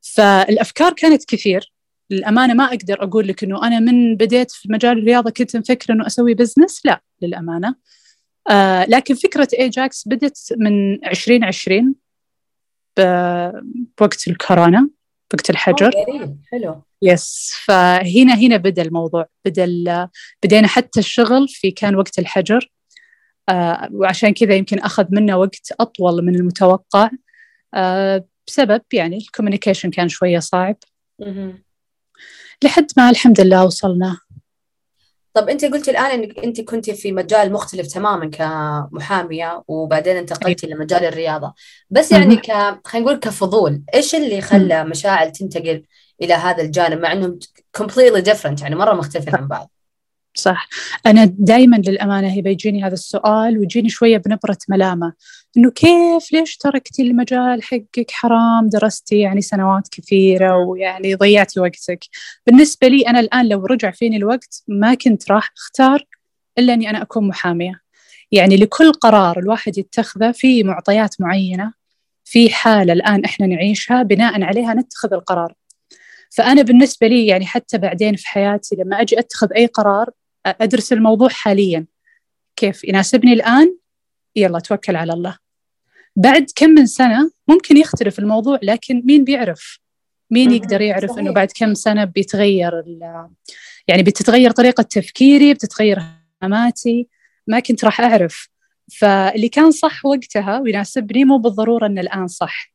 فالأفكار 0.00 0.92
كانت 0.92 1.24
كثير. 1.24 1.72
للأمانة 2.10 2.54
ما 2.54 2.64
أقدر 2.64 3.02
أقول 3.02 3.28
لك 3.28 3.44
إنه 3.44 3.66
أنا 3.66 3.80
من 3.80 4.16
بديت 4.16 4.50
في 4.50 4.68
مجال 4.72 4.98
الرياضة 4.98 5.30
كنت 5.30 5.56
مفكرة 5.56 5.94
إنه 5.94 6.06
أسوي 6.06 6.34
business 6.34 6.80
لا 6.84 7.02
للأمانة. 7.22 7.74
آه 8.50 8.84
لكن 8.84 9.14
فكرة 9.14 9.48
ايجاكس 9.58 10.08
بدت 10.08 10.54
من 10.56 11.04
2020 11.06 11.94
بوقت 13.98 14.28
الكورونا 14.28 14.90
وقت 15.34 15.50
الحجر. 15.50 15.90
حلو. 16.52 16.82
yes 17.02 17.54
فهنا 17.64 18.34
هنا 18.34 18.56
بدأ 18.56 18.82
الموضوع. 18.82 19.26
بدأ 19.44 20.08
بدينا 20.44 20.68
حتى 20.68 21.00
الشغل 21.00 21.48
في 21.48 21.70
كان 21.70 21.94
وقت 21.94 22.18
الحجر. 22.18 22.72
آه 23.48 23.88
وعشان 23.92 24.30
كذا 24.30 24.54
يمكن 24.54 24.78
أخذ 24.78 25.06
منا 25.10 25.36
وقت 25.36 25.72
أطول 25.80 26.24
من 26.24 26.34
المتوقع. 26.34 27.10
آه 27.74 28.24
بسبب 28.46 28.82
يعني 28.92 29.16
الكوميونيكيشن 29.16 29.90
كان 29.90 30.08
شوية 30.08 30.38
صعب. 30.38 30.76
لحد 32.64 32.86
ما 32.96 33.10
الحمد 33.10 33.40
لله 33.40 33.64
وصلنا. 33.64 34.18
طب 35.34 35.48
انت 35.48 35.64
قلتي 35.64 35.90
الآن 35.90 36.10
إنك 36.10 36.38
انت 36.38 36.60
كنت 36.60 36.90
في 36.90 37.12
مجال 37.12 37.52
مختلف 37.52 37.86
تماما 37.86 38.30
كمحامية 38.30 39.62
وبعدين 39.68 40.16
انتقلتي 40.16 40.66
أيوة. 40.66 40.78
لمجال 40.78 41.04
الرياضة. 41.04 41.54
بس 41.90 42.12
يعني 42.12 42.36
ك 42.36 42.50
خلينا 42.84 43.06
نقول 43.06 43.16
كفضول 43.16 43.82
إيش 43.94 44.14
اللي 44.14 44.40
خلى 44.40 44.84
مشاعل 44.84 45.32
تنتقل 45.32 45.84
إلى 46.22 46.34
هذا 46.34 46.62
الجانب 46.62 47.00
مع 47.00 47.12
إنهم 47.12 47.38
completely 47.78 48.22
different 48.24 48.62
يعني 48.62 48.74
مرة 48.74 48.94
مختلفين 48.94 49.34
عن 49.34 49.48
بعض. 49.48 49.70
صح. 50.34 50.68
أنا 51.06 51.24
دائما 51.24 51.76
للأمانة 51.76 52.32
هي 52.32 52.42
بيجيني 52.42 52.84
هذا 52.84 52.94
السؤال 52.94 53.58
ويجيني 53.58 53.88
شوية 53.88 54.18
بنبرة 54.18 54.58
ملامة. 54.68 55.12
إنه 55.56 55.70
كيف 55.70 56.32
ليش 56.32 56.56
تركتي 56.56 57.02
المجال 57.02 57.62
حقك؟ 57.62 58.10
حرام 58.10 58.68
درستي 58.68 59.18
يعني 59.18 59.40
سنوات 59.40 59.88
كثيرة 59.88 60.56
ويعني 60.56 61.14
ضيعتي 61.14 61.60
وقتك. 61.60 62.04
بالنسبة 62.46 62.88
لي 62.88 63.02
أنا 63.02 63.20
الآن 63.20 63.48
لو 63.48 63.66
رجع 63.66 63.90
فيني 63.90 64.16
الوقت 64.16 64.62
ما 64.68 64.94
كنت 64.94 65.30
راح 65.30 65.52
أختار 65.56 66.04
إلا 66.58 66.74
أني 66.74 66.90
أنا 66.90 67.02
أكون 67.02 67.28
محامية. 67.28 67.80
يعني 68.32 68.56
لكل 68.56 68.92
قرار 68.92 69.38
الواحد 69.38 69.78
يتخذه 69.78 70.30
في 70.32 70.62
معطيات 70.62 71.20
معينة 71.20 71.72
في 72.24 72.50
حالة 72.50 72.92
الآن 72.92 73.24
إحنا 73.24 73.46
نعيشها 73.46 74.02
بناء 74.02 74.42
عليها 74.42 74.74
نتخذ 74.74 75.12
القرار. 75.12 75.54
فأنا 76.30 76.62
بالنسبة 76.62 77.06
لي 77.06 77.26
يعني 77.26 77.46
حتى 77.46 77.78
بعدين 77.78 78.16
في 78.16 78.28
حياتي 78.28 78.76
لما 78.76 79.00
أجي 79.00 79.18
أتخذ 79.18 79.52
أي 79.52 79.66
قرار 79.66 80.10
أدرس 80.46 80.92
الموضوع 80.92 81.28
حاليا. 81.28 81.86
كيف؟ 82.56 82.84
يناسبني 82.84 83.32
الآن 83.32 83.79
يلا 84.36 84.58
توكل 84.58 84.96
على 84.96 85.12
الله. 85.12 85.36
بعد 86.16 86.46
كم 86.56 86.70
من 86.70 86.86
سنة 86.86 87.30
ممكن 87.48 87.76
يختلف 87.76 88.18
الموضوع 88.18 88.58
لكن 88.62 89.02
مين 89.04 89.24
بيعرف؟ 89.24 89.78
مين 90.30 90.52
يقدر 90.52 90.80
يعرف 90.80 91.18
إنه 91.18 91.32
بعد 91.32 91.52
كم 91.54 91.74
سنة 91.74 92.04
بيتغير 92.04 92.84
يعني 93.88 94.02
بتتغير 94.02 94.50
طريقة 94.50 94.82
تفكيري 94.82 95.54
بتتغير 95.54 95.98
اهتماماتي 95.98 97.08
ما 97.46 97.60
كنت 97.60 97.84
راح 97.84 98.00
أعرف. 98.00 98.48
فاللي 98.98 99.48
كان 99.48 99.70
صح 99.70 100.04
وقتها 100.06 100.60
ويناسبني 100.60 101.24
مو 101.24 101.38
بالضرورة 101.38 101.86
انه 101.86 102.00
الآن 102.00 102.28
صح. 102.28 102.72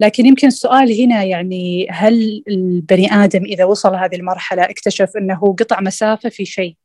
لكن 0.00 0.26
يمكن 0.26 0.46
السؤال 0.46 1.00
هنا 1.00 1.24
يعني 1.24 1.86
هل 1.90 2.44
البني 2.48 3.12
آدم 3.12 3.44
إذا 3.44 3.64
وصل 3.64 3.94
هذه 3.94 4.16
المرحلة 4.16 4.62
اكتشف 4.64 5.10
إنه 5.16 5.54
قطع 5.58 5.80
مسافة 5.80 6.28
في 6.28 6.44
شيء؟ 6.44 6.76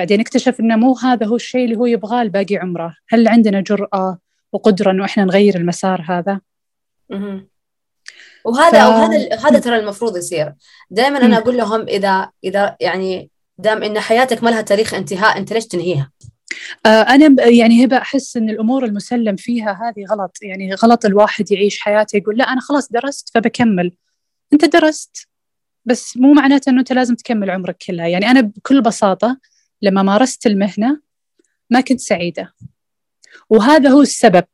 بعدين 0.00 0.20
اكتشف 0.20 0.60
إنه 0.60 0.76
مو 0.76 0.96
هذا 0.96 1.26
هو 1.26 1.36
الشيء 1.36 1.64
اللي 1.64 1.76
هو 1.76 1.86
يبغاه 1.86 2.24
لباقي 2.24 2.56
عمره. 2.56 2.96
هل 3.08 3.28
عندنا 3.28 3.60
جرأة 3.60 4.18
وقدرة 4.52 4.90
إنه 4.90 5.04
إحنا 5.04 5.24
نغير 5.24 5.56
المسار 5.56 6.04
هذا؟ 6.08 6.40
وهذا 8.44 8.84
ف... 8.84 8.88
وهذا 8.88 9.36
هذا 9.36 9.58
ترى 9.58 9.76
المفروض 9.76 10.16
يصير. 10.16 10.54
دائما 10.90 11.18
أنا 11.18 11.38
أقول 11.38 11.56
لهم 11.56 11.80
اذا 11.80 12.30
إذا 12.44 12.76
يعني 12.80 13.30
دام 13.58 13.82
إن 13.82 14.00
حياتك 14.00 14.42
ما 14.42 14.50
لها 14.50 14.60
تاريخ 14.60 14.94
انتهاء 14.94 15.38
أنت 15.38 15.52
ليش 15.52 15.66
تنهيها؟ 15.66 16.10
آه، 16.86 16.88
أنا 16.88 17.48
يعني 17.48 17.84
هبة 17.84 17.96
أحس 17.96 18.36
أن 18.36 18.50
الأمور 18.50 18.84
المسلم 18.84 19.36
فيها 19.36 19.72
هذه 19.72 20.04
غلط. 20.10 20.38
يعني 20.42 20.74
غلط 20.74 21.04
الواحد 21.04 21.52
يعيش 21.52 21.80
حياته 21.80 22.16
يقول 22.16 22.38
لا 22.38 22.44
أنا 22.44 22.60
خلاص 22.60 22.92
درست 22.92 23.30
فبكمل. 23.34 23.92
أنت 24.52 24.64
درست 24.64 25.28
بس 25.84 26.16
مو 26.16 26.32
معناته 26.32 26.70
أنه 26.70 26.80
أنت 26.80 26.92
لازم 26.92 27.14
تكمل 27.14 27.50
عمرك 27.50 27.76
كلها. 27.86 28.06
يعني 28.06 28.30
أنا 28.30 28.40
بكل 28.40 28.82
بساطة 28.82 29.49
لما 29.82 30.02
مارست 30.02 30.46
المهنة 30.46 31.00
ما 31.70 31.80
كنت 31.80 32.00
سعيدة. 32.00 32.54
وهذا 33.50 33.90
هو 33.90 34.02
السبب 34.02 34.44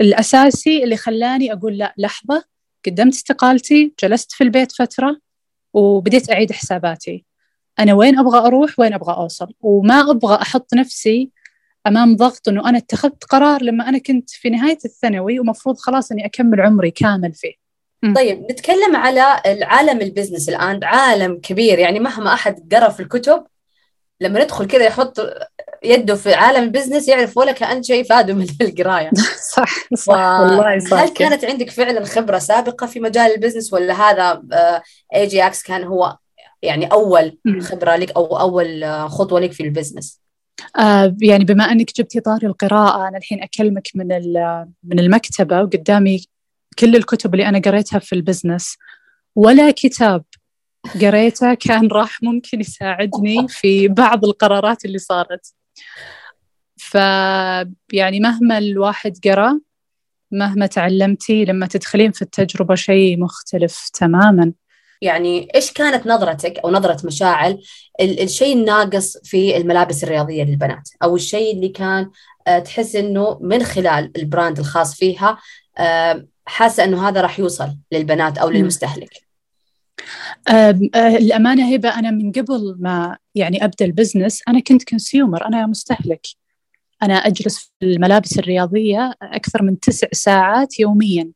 الأساسي 0.00 0.84
اللي 0.84 0.96
خلاني 0.96 1.52
أقول 1.52 1.78
لا 1.78 1.94
لحظة 1.98 2.44
قدمت 2.86 3.14
استقالتي 3.14 3.94
جلست 4.02 4.32
في 4.32 4.44
البيت 4.44 4.72
فترة 4.72 5.20
وبديت 5.74 6.30
أعيد 6.30 6.52
حساباتي. 6.52 7.24
أنا 7.78 7.94
وين 7.94 8.18
أبغى 8.18 8.38
أروح؟ 8.38 8.78
وين 8.78 8.94
أبغى 8.94 9.14
أوصل؟ 9.14 9.54
وما 9.60 10.10
أبغى 10.10 10.42
أحط 10.42 10.74
نفسي 10.74 11.30
أمام 11.86 12.16
ضغط 12.16 12.48
أنه 12.48 12.68
أنا 12.68 12.78
اتخذت 12.78 13.24
قرار 13.24 13.62
لما 13.62 13.88
أنا 13.88 13.98
كنت 13.98 14.30
في 14.30 14.50
نهاية 14.50 14.78
الثانوي 14.84 15.40
ومفروض 15.40 15.78
خلاص 15.78 16.12
أني 16.12 16.26
أكمل 16.26 16.60
عمري 16.60 16.90
كامل 16.90 17.32
فيه. 17.32 17.52
طيب 18.16 18.46
نتكلم 18.50 18.96
على 18.96 19.42
العالم 19.46 20.00
ال 20.00 20.05
business 20.05 20.48
الآن 20.48 20.84
عالم 20.84 21.40
كبير 21.42 21.78
يعني 21.78 22.00
مهما 22.00 22.34
أحد 22.34 22.74
قرأ 22.74 22.88
في 22.88 23.00
الكتب 23.00 23.44
لما 24.20 24.44
ندخل 24.44 24.66
كذا 24.66 24.84
يحط 24.84 25.20
يده 25.84 26.14
في 26.14 26.34
عالم 26.34 26.62
ال 26.62 26.67
business 26.67 27.08
يعرف 27.08 27.36
ولا 27.36 27.52
كأن 27.52 27.82
شيء 27.82 28.04
فاده 28.04 28.34
من 28.34 28.46
القراية. 28.60 29.10
صح 29.56 29.94
صح. 29.94 30.40
والله 30.40 30.78
صح 30.78 30.98
هل 30.98 31.08
كانت 31.08 31.44
عندك 31.44 31.70
فعلا 31.70 32.04
خبرة 32.04 32.38
سابقة 32.38 32.86
في 32.86 33.00
مجال 33.00 33.34
ال 33.34 33.38
business 33.38 33.72
ولا 33.72 33.94
هذا 33.94 34.42
ايجاكس 35.14 35.62
كان 35.62 35.84
هو 35.84 36.16
يعني 36.62 36.86
أول 36.86 37.38
خبرة 37.60 37.96
لك 37.96 38.10
أو 38.16 38.38
أول 38.40 38.84
آه، 38.84 39.08
خطوة 39.08 39.40
لك 39.40 39.52
في 39.52 39.62
ال 39.62 39.68
business؟ 39.68 40.20
آه 40.78 41.16
يعني 41.22 41.44
بما 41.44 41.64
أنك 41.64 41.96
جبتي 41.96 42.20
طاري 42.20 42.46
القراءة 42.46 43.08
أنا 43.08 43.18
الحين 43.18 43.42
أكلمك 43.42 43.88
من 43.94 44.08
من 44.84 44.98
المكتبة 44.98 45.62
وقدامي 45.62 46.24
كل 46.78 46.96
الكتب 46.96 47.34
اللي 47.34 47.48
أنا 47.48 47.58
قريتها 47.58 47.98
في 47.98 48.14
البزنس 48.14 48.76
ولا 49.36 49.70
كتاب 49.70 50.24
قريته 51.02 51.54
كان 51.54 51.88
راح 51.88 52.22
ممكن 52.22 52.60
يساعدني 52.60 53.48
في 53.48 53.88
بعض 53.88 54.24
القرارات 54.24 54.84
اللي 54.84 54.98
صارت. 54.98 55.54
ف 56.76 56.94
يعني 57.92 58.20
مهما 58.20 58.58
الواحد 58.58 59.18
قرأ 59.24 59.60
مهما 60.32 60.66
تعلمتي 60.66 61.44
لما 61.44 61.66
تدخلين 61.66 62.12
في 62.12 62.22
التجربة 62.22 62.74
شيء 62.74 63.20
مختلف 63.20 63.88
تماما. 63.88 64.52
يعني 65.02 65.48
إيش 65.54 65.72
كانت 65.72 66.06
نظرتك 66.06 66.58
أو 66.58 66.70
نظرة 66.70 67.06
مشاعل 67.06 67.62
الشيء 68.00 68.56
الناقص 68.56 69.16
في 69.24 69.56
الملابس 69.56 70.04
الرياضية 70.04 70.44
للبنات؟ 70.44 70.88
أو 71.02 71.16
الشيء 71.16 71.54
اللي 71.54 71.68
كان 71.68 72.10
آه، 72.46 72.58
تحس 72.58 72.96
إنه 72.96 73.38
من 73.40 73.62
خلال 73.62 74.12
ال 74.16 74.23
brand 74.23 74.58
الخاص 74.58 74.94
فيها 74.94 75.38
آه، 75.78 76.26
حاسة 76.46 76.84
إنه 76.84 77.08
هذا 77.08 77.20
راح 77.20 77.38
يوصل 77.38 77.76
للبنات 77.92 78.38
أو 78.38 78.50
للمستهلك؟ 78.50 79.25
الأمانة 80.96 81.74
هبة 81.74 81.88
أنا 81.88 82.10
من 82.10 82.32
قبل 82.32 82.76
ما 82.78 83.16
يعني 83.34 83.64
أبدأ 83.64 83.84
ال 83.84 83.90
business 83.90 84.42
أنا 84.48 84.60
كنت 84.60 84.88
consumer 84.88 85.46
أنا 85.46 85.66
مستهلك. 85.66 86.26
أنا 87.02 87.14
أجلس 87.14 87.72
في 87.80 87.86
الملابس 87.86 88.38
الرياضية 88.38 89.14
أكثر 89.22 89.62
من 89.62 89.80
تسع 89.80 90.08
ساعات 90.12 90.80
يوميا. 90.80 91.30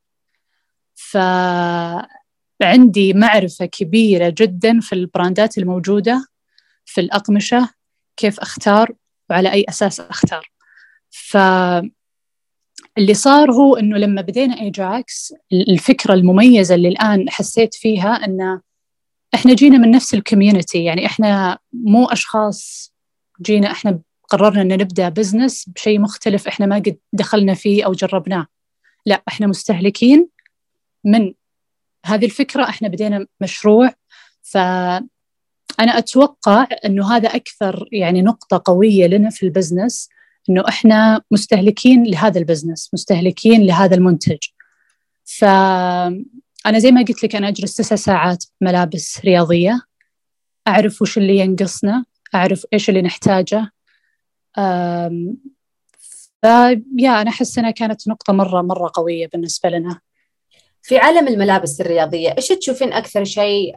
فعندي 2.60 3.12
معرفة 3.14 3.66
كبيرة 3.66 4.34
جدا 4.38 4.80
في 4.80 4.92
ال 4.94 5.03
brand 5.03 5.49
ات 5.49 5.58
الموجودة 5.58 6.26
في 6.84 7.00
الأقمشة 7.00 7.68
كيف 8.16 8.40
أختار 8.40 8.92
وعلى 9.30 9.52
أي 9.52 9.64
أساس 9.68 10.00
أختار. 10.00 10.50
ف 11.10 11.36
اللي 13.00 13.14
صار 13.14 13.52
هو 13.52 13.76
إنه 13.76 13.98
لما 13.98 14.22
بدينا 14.22 14.60
ايجاكس 14.60 15.34
الفكرة 15.52 16.14
المميزة 16.14 16.74
اللي 16.74 16.88
الآن 16.88 17.30
حسيت 17.30 17.74
فيها 17.74 18.08
ان 18.08 18.60
إحنا 19.34 19.54
جينا 19.54 19.78
من 19.78 19.90
نفس 19.90 20.14
ال 20.14 20.21
community 20.21 20.84
يعني 20.84 21.06
إحنا 21.06 21.58
مو 21.72 22.06
أشخاص 22.06 22.92
جينا 23.42 23.70
إحنا 23.70 24.00
قررنا 24.28 24.62
ان 24.62 24.68
نبدأ 24.68 25.08
business 25.08 25.68
بشيء 25.68 26.00
مختلف 26.00 26.48
إحنا 26.48 26.66
ما 26.66 26.76
قد 26.76 26.96
دخلنا 27.12 27.54
فيه 27.54 27.84
أو 27.86 27.92
جربناه. 27.92 28.46
لا 29.06 29.22
إحنا 29.28 29.46
مستهلكين 29.46 30.28
من 31.04 31.34
هذه 32.06 32.24
الفكرة 32.24 32.64
إحنا 32.64 32.88
بدينا 32.88 33.26
مشروع. 33.40 33.94
ف 34.42 34.56
أنا 35.80 35.98
أتوقع 35.98 36.66
إنه 36.84 37.16
هذا 37.16 37.28
أكثر 37.28 37.88
يعني 37.92 38.22
نقطة 38.22 38.62
قوية 38.64 39.06
لنا 39.06 39.30
في 39.30 39.42
ال 39.42 39.50
business 39.50 40.08
إنه 40.48 40.64
إحنا 40.68 41.22
مستهلكين 41.30 42.04
لهذا 42.04 42.38
ال 42.38 42.44
business 42.44 42.90
مستهلكين 42.92 43.66
لهذا 43.66 43.94
المنتج. 43.94 44.38
فانا 45.24 46.78
زي 46.78 46.90
ما 46.90 47.02
قلت 47.02 47.24
لك 47.24 47.36
أنا 47.36 47.48
أجلس 47.48 47.74
تسع 47.74 47.96
ساعات 47.96 48.44
ملابس 48.60 49.20
رياضية 49.24 49.82
أعرف 50.68 51.02
وش 51.02 51.18
اللي 51.18 51.38
ينقصنا 51.38 52.04
أعرف 52.34 52.66
إيش 52.72 52.88
اللي 52.88 53.02
نحتاجه. 53.02 53.70
ف 56.42 56.58
yeah 56.58 57.20
أنا 57.22 57.30
أحس 57.30 57.58
إنها 57.58 57.70
كانت 57.70 58.08
نقطة 58.08 58.32
مرة 58.32 58.62
مرة 58.62 58.90
قوية 58.94 59.26
بالنسبة 59.26 59.68
لنا. 59.68 60.00
في 60.82 60.98
عالم 60.98 61.28
الملابس 61.28 61.80
الرياضية 61.80 62.34
إيش 62.38 62.48
تشوفين 62.48 62.92
أكثر 62.92 63.24
شيء 63.24 63.76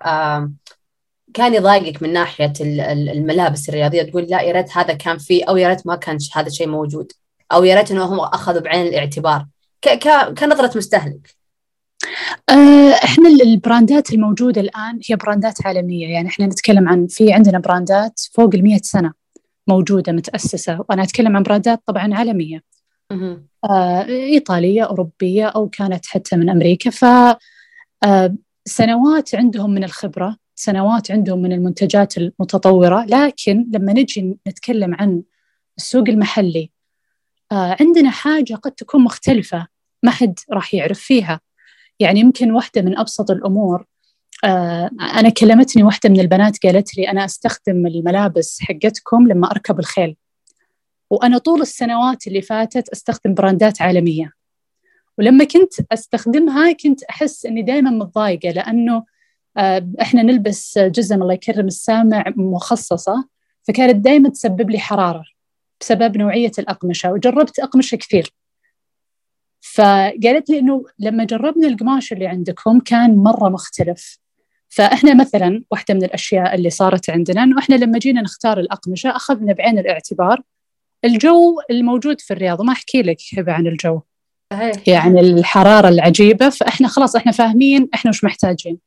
كان 1.33 1.53
يضايقك 1.53 2.03
من 2.03 2.13
ناحية 2.13 2.53
الملابس 2.61 3.69
الرياضية 3.69 4.03
تقول 4.03 4.23
لا 4.23 4.41
يا 4.41 4.53
ريت 4.53 4.77
هذا 4.77 4.93
كان 4.93 5.17
فيه 5.17 5.45
أو 5.45 5.57
يا 5.57 5.67
ريت 5.67 5.87
ما 5.87 5.95
كان 5.95 6.17
هذا 6.35 6.47
الشيء 6.47 6.67
موجود 6.67 7.11
أو 7.51 7.63
يا 7.63 7.75
ريت 7.75 7.91
انه 7.91 8.03
هم 8.03 8.19
أخذوا 8.19 8.61
بعين 8.61 8.87
الاعتبار. 8.87 9.47
كنظرة 10.37 10.77
مستهلك 10.77 11.35
آه، 12.49 12.91
إحنا 13.03 13.29
ال 13.29 13.41
brands 13.41 14.13
الموجودة 14.13 14.61
الآن 14.61 14.99
هي 15.09 15.15
brands 15.15 15.65
عالمية. 15.65 16.07
يعني 16.07 16.27
إحنا 16.27 16.45
نتكلم 16.45 16.89
عن 16.89 17.07
في 17.07 17.33
عندنا 17.33 17.59
brands 17.59 18.19
فوق 18.33 18.55
ال 18.55 18.85
سنة 18.85 19.13
موجودة 19.67 20.11
متأسسة. 20.11 20.85
وأنا 20.89 21.03
أتكلم 21.03 21.35
عن 21.37 21.43
brands 21.43 21.81
طبعا 21.85 22.13
عالمية. 22.13 22.63
آه، 23.63 24.05
إيطالية 24.05 24.83
أوروبية 24.83 25.45
أو 25.45 25.69
كانت 25.69 26.05
حتى 26.05 26.35
من 26.35 26.49
أمريكا. 26.49 26.89
ف 26.89 27.05
آه، 28.03 28.35
سنوات 28.65 29.35
عندهم 29.35 29.73
من 29.73 29.83
الخبرة 29.83 30.37
سنوات 30.63 31.11
عندهم 31.11 31.41
من 31.41 31.51
المنتجات 31.51 32.17
المتطورة. 32.17 33.05
لكن 33.05 33.69
لما 33.73 33.93
نجي 33.93 34.37
نتكلم 34.47 34.95
عن 34.95 35.23
السوق 35.77 36.09
المحلي 36.09 36.71
آه 37.51 37.77
عندنا 37.79 38.09
حاجة 38.09 38.53
قد 38.53 38.71
تكون 38.71 39.03
مختلفة 39.03 39.67
ما 40.03 40.11
حد 40.11 40.39
راح 40.51 40.73
يعرف 40.73 40.99
فيها. 40.99 41.39
يعني 41.99 42.19
يمكن 42.19 42.51
واحدة 42.51 42.81
من 42.81 42.97
أبسط 42.97 43.31
الأمور 43.31 43.85
آه 44.43 44.89
أنا 45.01 45.29
كلمتني 45.29 45.83
واحدة 45.83 46.09
من 46.09 46.19
البنات 46.19 46.57
قالت 46.63 46.97
لي 46.97 47.09
أنا 47.09 47.25
أستخدم 47.25 47.87
الملابس 47.87 48.59
حقتكم 48.61 49.27
لما 49.27 49.51
أركب 49.51 49.79
الخيل. 49.79 50.15
وأنا 51.09 51.37
طول 51.37 51.61
السنوات 51.61 52.27
اللي 52.27 52.41
فاتت 52.41 52.89
أستخدم 52.89 53.33
براندات 53.33 53.81
عالمية. 53.81 54.31
ولما 55.17 55.43
كنت 55.43 55.73
أستخدمها 55.91 56.71
كنت 56.71 57.03
أحس 57.03 57.45
أني 57.45 57.61
دائما 57.61 57.89
متضايقة 57.89 58.49
لأنه 58.49 59.03
إحنا 60.01 60.21
نلبس 60.21 60.77
جزم 60.79 61.21
الله 61.21 61.33
يكرم 61.33 61.67
السامع 61.67 62.23
مخصصة 62.35 63.27
فكانت 63.67 63.95
دائما 63.95 64.29
تسبب 64.29 64.69
لي 64.69 64.79
حرارة 64.79 65.23
بسبب 65.81 66.17
نوعية 66.17 66.51
الأقمشة 66.59 67.11
وجربت 67.11 67.59
أقمشة 67.59 67.95
كثير. 67.95 68.33
فقالت 69.61 70.49
لي 70.49 70.59
إنه 70.59 70.85
لما 70.99 71.23
جربنا 71.23 71.67
القماش 71.67 72.13
اللي 72.13 72.27
عندكم 72.27 72.79
كان 72.79 73.15
مرة 73.15 73.49
مختلف. 73.49 74.19
فإحنا 74.69 75.13
مثلا 75.13 75.63
واحدة 75.71 75.93
من 75.93 76.03
الأشياء 76.03 76.55
اللي 76.55 76.69
صارت 76.69 77.09
عندنا 77.09 77.43
إنه 77.43 77.59
إحنا 77.59 77.75
لما 77.75 77.99
جينا 77.99 78.21
نختار 78.21 78.59
الأقمشة 78.59 79.15
أخذنا 79.15 79.53
بعين 79.53 79.79
الاعتبار 79.79 80.41
الجو 81.05 81.59
الموجود 81.71 82.21
في 82.21 82.33
الرياض 82.33 82.59
وما 82.59 82.73
أحكي 82.73 83.01
لك 83.01 83.17
هبه 83.37 83.53
عن 83.53 83.67
الجو. 83.67 84.01
يعني 84.87 85.19
الحرارة 85.19 85.89
العجيبة 85.89 86.49
فإحنا 86.49 86.87
خلاص 86.87 87.15
إحنا 87.15 87.31
فاهمين 87.31 87.89
إحنا 87.93 88.09
وش 88.09 88.23
محتاجين. 88.23 88.77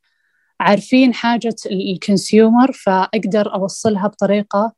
عارفين 0.60 1.14
حاجة 1.14 1.56
ال 1.70 1.82
consumer 1.82 2.72
فأقدر 2.72 3.54
أوصلها 3.54 4.06
بطريقة 4.06 4.72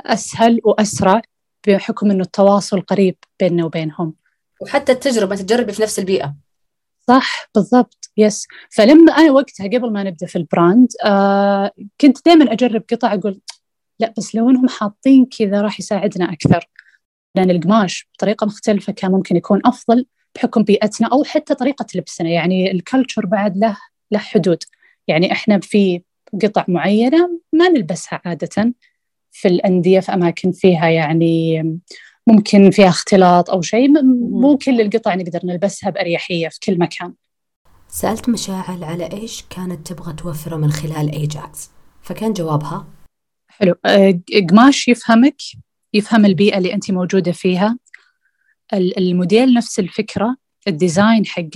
أسهل 0.00 0.60
وأسرع 0.64 1.22
بحكم 1.66 2.10
أنه 2.10 2.22
التواصل 2.22 2.80
قريب 2.80 3.16
بيننا 3.40 3.64
وبينهم. 3.64 4.14
وحتى 4.60 4.92
التجربة 4.92 5.36
تجربي 5.36 5.72
في 5.72 5.82
نفس 5.82 5.98
البيئة. 5.98 6.34
صح 7.08 7.48
بالضبط 7.54 8.10
yes 8.16 8.46
فلما 8.70 9.12
أنا 9.12 9.30
وقتها 9.30 9.66
قبل 9.66 9.92
ما 9.92 10.02
نبدأ 10.02 10.26
في 10.26 10.36
ال 10.36 10.45
brand 10.45 10.88
آه 11.04 11.70
كنت 12.00 12.18
دائما 12.26 12.52
أجرب 12.52 12.84
قطع 12.92 13.14
أقول 13.14 13.40
لا 14.00 14.14
بس 14.18 14.34
لو 14.34 14.50
أنهم 14.50 14.68
حاطين 14.68 15.26
كذا 15.38 15.60
راح 15.60 15.80
يساعدنا 15.80 16.32
أكثر. 16.32 16.68
لأن 17.34 17.50
القماش 17.50 18.08
بطريقة 18.14 18.46
مختلفة 18.46 18.92
كان 18.92 19.10
ممكن 19.10 19.36
يكون 19.36 19.60
أفضل 19.64 20.06
بحكم 20.34 20.62
بيئتنا 20.62 21.08
أو 21.12 21.24
حتى 21.24 21.54
طريقة 21.54 21.86
لبسنا. 21.94 22.28
يعني 22.28 22.70
الكلتشر 22.70 23.26
بعد 23.26 23.56
له 23.56 23.76
له 24.12 24.18
حدود. 24.18 24.58
يعني 25.08 25.32
إحنا 25.32 25.60
في 25.60 26.02
قطع 26.42 26.64
معينة 26.68 27.40
ما 27.52 27.68
نلبسها 27.68 28.20
عادة 28.24 28.74
في 29.30 29.48
الأندية 29.48 30.00
في 30.00 30.14
أماكن 30.14 30.52
فيها 30.52 30.88
يعني 30.88 31.62
ممكن 32.26 32.70
فيها 32.70 32.88
اختلاط 32.88 33.50
أو 33.50 33.62
شيء 33.62 34.02
مو 34.30 34.58
كل 34.58 34.80
القطع 34.80 35.14
نقدر 35.14 35.40
نلبسها 35.44 35.90
بأريحية 35.90 36.48
في 36.48 36.58
كل 36.60 36.78
مكان. 36.78 37.14
سألت 37.88 38.28
مشاعل 38.28 38.84
على 38.84 39.12
إيش 39.12 39.44
كانت 39.50 39.92
تبغى 39.92 40.12
توفره 40.12 40.56
من 40.56 40.72
خلال 40.72 41.12
ايجاكس 41.12 41.70
فكان 42.02 42.32
جوابها؟ 42.32 42.86
حلو. 43.48 43.74
أه، 43.84 44.20
قماش 44.50 44.88
يفهمك 44.88 45.36
يفهم 45.94 46.24
البيئة 46.24 46.58
اللي 46.58 46.74
انت 46.74 46.90
موجودة 46.90 47.32
فيها. 47.32 47.78
الموديل 48.72 49.54
نفس 49.54 49.78
الفكرة 49.78 50.36
ال 50.68 50.76
design 50.76 51.26
حق 51.26 51.48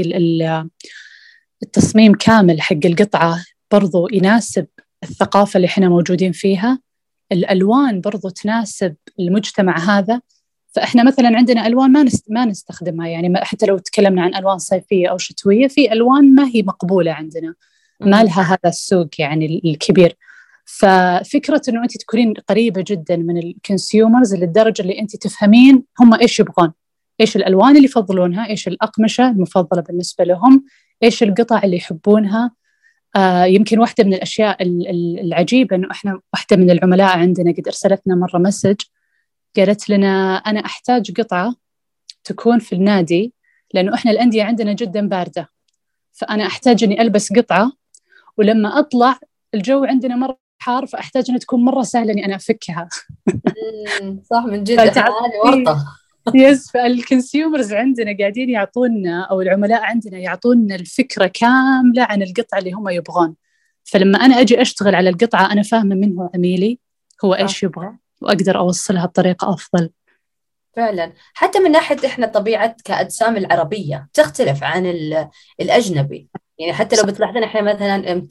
التصميم 1.63 2.15
كامل 2.15 2.61
حق 2.61 2.87
القطعة 2.87 3.45
برضو 3.73 4.09
يناسب 4.13 4.67
الثقافة 5.03 5.57
اللي 5.57 5.67
إحنا 5.67 5.89
موجودين 5.89 6.33
فيها. 6.33 6.79
الألوان 7.33 8.01
برضو 8.01 8.29
تناسب 8.29 8.95
المجتمع 9.21 9.79
هذا. 9.79 10.21
فإحنا 10.75 11.05
مثلا 11.05 11.37
عندنا 11.37 11.67
ألوان 11.67 11.93
ما 11.93 12.05
ما 12.29 12.45
نستخدمها. 12.45 13.09
يعني 13.09 13.37
حتى 13.37 13.67
لو 13.67 13.79
تكلمنا 13.79 14.23
عن 14.23 14.35
ألوان 14.35 14.59
صيفية 14.59 15.09
أو 15.09 15.19
شتوية 15.19 15.69
في 15.69 15.93
ألوان 15.93 16.35
ما 16.35 16.49
هي 16.49 16.63
مقبولة 16.63 17.13
عندنا. 17.13 17.55
ما 18.01 18.25
لها 18.25 18.43
هذا 18.43 18.59
السوق 18.67 19.09
يعني 19.19 19.63
الكبير. 19.65 20.17
ففكرة 20.65 21.63
إنه 21.69 21.83
أنت 21.83 21.97
تكونين 21.97 22.35
قريبة 22.49 22.85
جدا 22.87 23.17
من 23.17 23.39
ال 23.39 23.48
consumers 23.48 24.35
للدرجة 24.35 24.83
اللي 24.83 24.99
أنت 24.99 25.17
تفهمين 25.17 25.83
هم 26.01 26.15
إيش 26.15 26.41
يبغون. 26.41 26.73
إيش 27.21 27.37
الألوان 27.37 27.77
اللي 27.77 27.85
يفضلونها 27.85 28.49
إيش 28.49 28.69
الأقمشة 28.69 29.31
المفضلة 29.31 29.83
بالنسبة 29.83 30.25
لهم. 30.25 30.65
إيش 31.03 31.23
القطع 31.23 31.63
اللي 31.65 31.77
يحبونها. 31.77 32.51
آه 33.17 33.45
يمكن 33.45 33.79
واحدة 33.79 34.05
من 34.05 34.15
الأشياء 34.15 34.57
العجيبة 35.25 35.77
إنه 35.77 35.91
إحنا 35.91 36.21
واحدة 36.33 36.57
من 36.57 36.71
العملاء 36.71 37.19
عندنا 37.19 37.53
قد 37.53 37.63
أرسلتنا 37.67 38.15
مرة 38.15 38.39
message 38.39 38.77
قالت 39.57 39.89
لنا 39.89 40.37
أنا 40.37 40.61
أحتاج 40.61 41.21
قطعة 41.21 41.55
تكون 42.25 42.59
في 42.59 42.75
النادي 42.75 43.35
لأنه 43.75 43.95
إحنا 43.95 44.11
الأندية 44.11 44.45
عندنا 44.45 44.73
جدا 44.73 45.09
باردة. 45.09 45.49
فأنا 46.13 46.47
أحتاج 46.47 46.85
إني 46.85 47.03
ألبس 47.03 47.33
قطعة 47.33 47.73
ولما 48.37 48.79
أطلع 48.79 49.19
الجو 49.55 49.85
عندنا 49.85 50.17
مرة 50.17 50.39
حار 50.59 50.87
فأحتاج 50.87 51.25
إنها 51.29 51.41
تكون 51.41 51.65
مرة 51.65 51.83
سهلة 51.83 52.13
إني 52.13 52.25
أنا 52.25 52.37
أفكها. 52.37 52.89
صح 54.31 54.45
من 54.45 54.65
جد. 54.65 54.79
هذه 54.81 55.05
ورطة. 55.45 56.02
yes 56.35 56.71
فال 56.71 56.89
consumers 56.89 57.73
عندنا 57.73 58.17
قاعدين 58.19 58.51
يعطونا 58.51 59.27
أو 59.31 59.41
العملاء 59.41 59.83
عندنا 59.83 60.19
يعطونا 60.19 60.75
الفكرة 60.75 61.27
كاملة 61.27 62.03
عن 62.03 62.23
القطعة 62.23 62.59
اللي 62.59 62.73
هم 62.73 62.89
يبغون. 62.89 63.35
فلما 63.85 64.19
أنا 64.19 64.41
أجي 64.41 64.63
أشتغل 64.63 64.95
على 64.95 65.11
القطعة 65.11 65.53
أنا 65.53 65.63
فاهمة 65.63 65.95
من 65.95 66.19
هو 66.19 66.31
عميلي 66.35 66.79
هو 67.25 67.35
إيش 67.35 67.63
يبغى 67.63 67.93
وأقدر 68.21 68.59
أوصلها 68.59 69.07
بطريقة 69.07 69.55
أفضل. 69.55 69.91
فعلا. 70.77 71.13
حتى 71.35 71.59
من 71.59 71.71
ناحية 71.71 71.97
إحنا 72.07 72.27
طبيعة 72.27 72.77
كأجسام 72.85 73.37
العربية 73.37 74.09
تختلف 74.15 74.63
عن 74.65 74.87
الأجنبي. 75.61 76.29
يعني 76.59 76.73
حتى 76.73 76.97
لو 76.97 77.03
بتلاحظين 77.03 77.43
إحنا 77.43 77.63
مثلا 77.63 78.23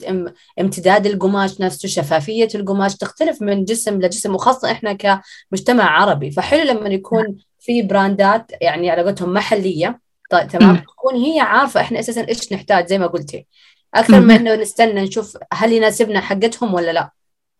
امتداد 0.60 1.06
القماش 1.06 1.60
نفسه 1.60 1.88
شفافية 1.88 2.48
القماش 2.54 2.96
تختلف 2.96 3.42
من 3.42 3.64
جسم 3.64 4.00
لجسم 4.00 4.34
وخاصة 4.34 4.72
إحنا 4.72 4.92
كمجتمع 4.92 6.00
عربي. 6.00 6.30
فحلو 6.30 6.62
لما 6.62 6.88
يكون 6.88 7.36
في 7.62 7.82
براندات 7.82 8.52
يعني 8.60 8.90
على 8.90 9.02
قولتهم 9.02 9.32
محلية. 9.32 10.00
طيب 10.30 10.48
تمام؟ 10.48 10.76
تكون 10.76 11.14
هي 11.14 11.40
عارفة 11.40 11.80
إحنا 11.80 12.00
أساسا 12.00 12.28
إيش 12.28 12.52
نحتاج 12.52 12.86
زي 12.86 12.98
ما 12.98 13.06
قلتي. 13.06 13.46
أكثر 13.94 14.20
من 14.20 14.30
إنه 14.30 14.54
نستنى 14.54 15.02
نشوف 15.02 15.36
هل 15.52 15.72
يناسبنا 15.72 16.20
حقتهم 16.20 16.74
ولا 16.74 16.92
لا. 16.92 17.10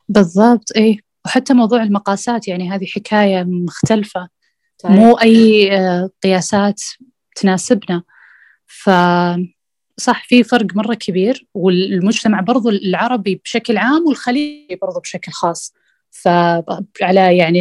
بالضبط 0.08 0.76
إيه. 0.76 0.98
وحتى 1.24 1.54
موضوع 1.54 1.82
المقاسات 1.82 2.48
يعني 2.48 2.70
هذه 2.70 2.86
حكاية 2.86 3.42
مختلفة. 3.42 4.28
طيب. 4.84 4.92
مو 4.92 5.14
أي 5.14 5.72
آه، 5.76 6.10
قياسات 6.22 6.82
تناسبنا. 7.36 8.02
ف 8.66 8.90
صح 9.96 10.24
في 10.28 10.42
فرق 10.42 10.76
مرة 10.76 10.94
كبير. 10.94 11.46
والمجتمع 11.54 12.40
برضو 12.40 12.68
العربي 12.68 13.40
بشكل 13.44 13.76
عام 13.76 14.06
والخليجي 14.06 14.78
برضو 14.82 15.00
بشكل 15.00 15.32
خاص. 15.32 15.74
فعلى 16.10 17.36
يعني 17.36 17.60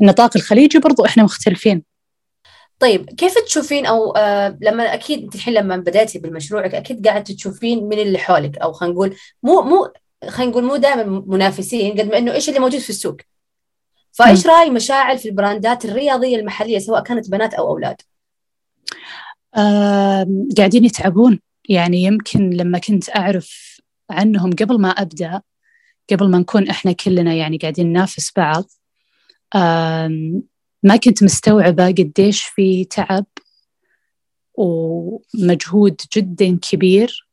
النطاق 0.00 0.36
الخليجي 0.36 0.78
برضو 0.78 1.04
إحنا 1.04 1.22
مختلفين. 1.22 1.82
طيب 2.78 3.10
كيف 3.10 3.34
تشوفين 3.38 3.86
أو 3.86 4.10
آه 4.10 4.58
لما 4.60 4.94
أكيد 4.94 5.34
الحين 5.34 5.54
لما 5.54 5.76
بدأتي 5.76 6.18
بالمشروع 6.18 6.66
أكيد 6.66 7.08
قاعدة 7.08 7.34
تشوفين 7.34 7.84
من 7.84 7.98
اللي 7.98 8.18
حولك 8.18 8.58
أو 8.58 8.72
خلينا 8.72 8.94
نقول 8.94 9.16
مو 9.42 9.62
مو 9.62 9.92
خلينا 10.28 10.50
نقول 10.50 10.64
مو 10.64 10.76
دائما 10.76 11.24
منافسين 11.26 11.92
قد 11.92 12.06
ما 12.06 12.18
إنه 12.18 12.32
إيش 12.32 12.48
اللي 12.48 12.60
موجود 12.60 12.80
في 12.80 12.90
السوق. 12.90 13.16
فإيش 14.12 14.46
رأي 14.46 14.70
مشاعل 14.70 15.18
في 15.18 15.28
البراندات 15.28 15.84
الرياضية 15.84 16.36
المحلية 16.36 16.78
سواء 16.78 17.02
كانت 17.02 17.30
بنات 17.30 17.54
أو 17.54 17.68
أولاد؟ 17.68 17.96
آه 19.56 20.26
قاعدين 20.56 20.84
يتعبون. 20.84 21.40
يعني 21.68 22.02
يمكن 22.02 22.50
لما 22.50 22.78
كنت 22.78 23.16
أعرف 23.16 23.80
عنهم 24.10 24.50
قبل 24.50 24.80
ما 24.80 24.88
أبدأ 24.88 25.42
قبل 26.10 26.30
ما 26.30 26.38
نكون 26.38 26.68
إحنا 26.68 26.92
كلنا 26.92 27.34
يعني 27.34 27.56
قاعدين 27.56 27.86
ننافس 27.86 28.32
بعض 28.36 28.64
ما 30.82 30.96
كنت 31.04 31.22
مستوعبة 31.22 31.86
قديش 31.86 32.42
في 32.44 32.84
تعب 32.84 33.26
ومجهود 34.54 36.00
جدا 36.16 36.58
كبير 36.62 37.28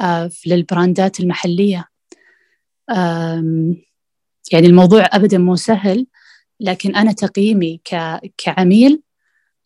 آه، 0.00 0.30
للبراندات 0.46 1.20
المحلية. 1.20 1.88
يعني 4.52 4.66
الموضوع 4.66 5.08
ابدا 5.12 5.38
مو 5.38 5.56
سهل 5.56 6.06
لكن 6.60 6.96
أنا 6.96 7.12
تقييمي 7.12 7.80
كعميل 8.36 9.02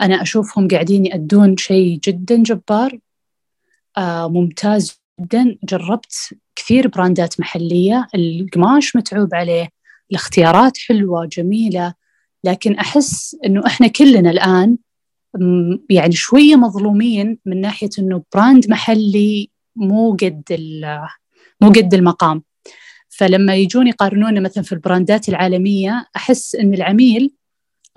أنا 0.00 0.22
أشوفهم 0.22 0.68
قاعدين 0.68 1.06
يأدون 1.06 1.56
شيء 1.56 1.98
جدا 2.04 2.42
جبار 2.42 2.98
آه، 3.96 4.28
ممتاز 4.28 5.00
جدا. 5.20 5.58
جربت 5.64 6.14
كثير 6.56 6.88
براندات 6.88 7.40
محلية 7.40 8.06
القماش 8.14 8.96
متعوب 8.96 9.34
عليه 9.34 9.68
الاختيارات 10.12 10.79
حلوة 10.79 11.27
جميله 11.27 11.94
لكن 12.44 12.75
أحس 12.75 13.37
إنه 13.46 13.66
إحنا 13.66 13.88
كلنا 13.88 14.31
الآن 14.31 14.77
يعني 15.90 16.12
شوية 16.12 16.57
مظلومين 16.57 17.38
من 17.46 17.61
ناحية 17.61 17.90
إنه 17.98 18.22
براند 18.35 18.70
محلي 18.70 19.51
مو 19.77 20.16
قد 20.22 20.42
مو 21.61 21.68
قد 21.68 21.94
المقام. 21.94 22.42
فلما 23.09 23.55
يجون 23.57 23.87
يقارنونا 23.87 24.40
مثلا 24.40 24.64
في 24.64 24.72
البراندات 24.72 25.29
العالمية 25.29 26.07
أحس 26.16 26.55
إن 26.55 26.75
العميل 26.75 27.35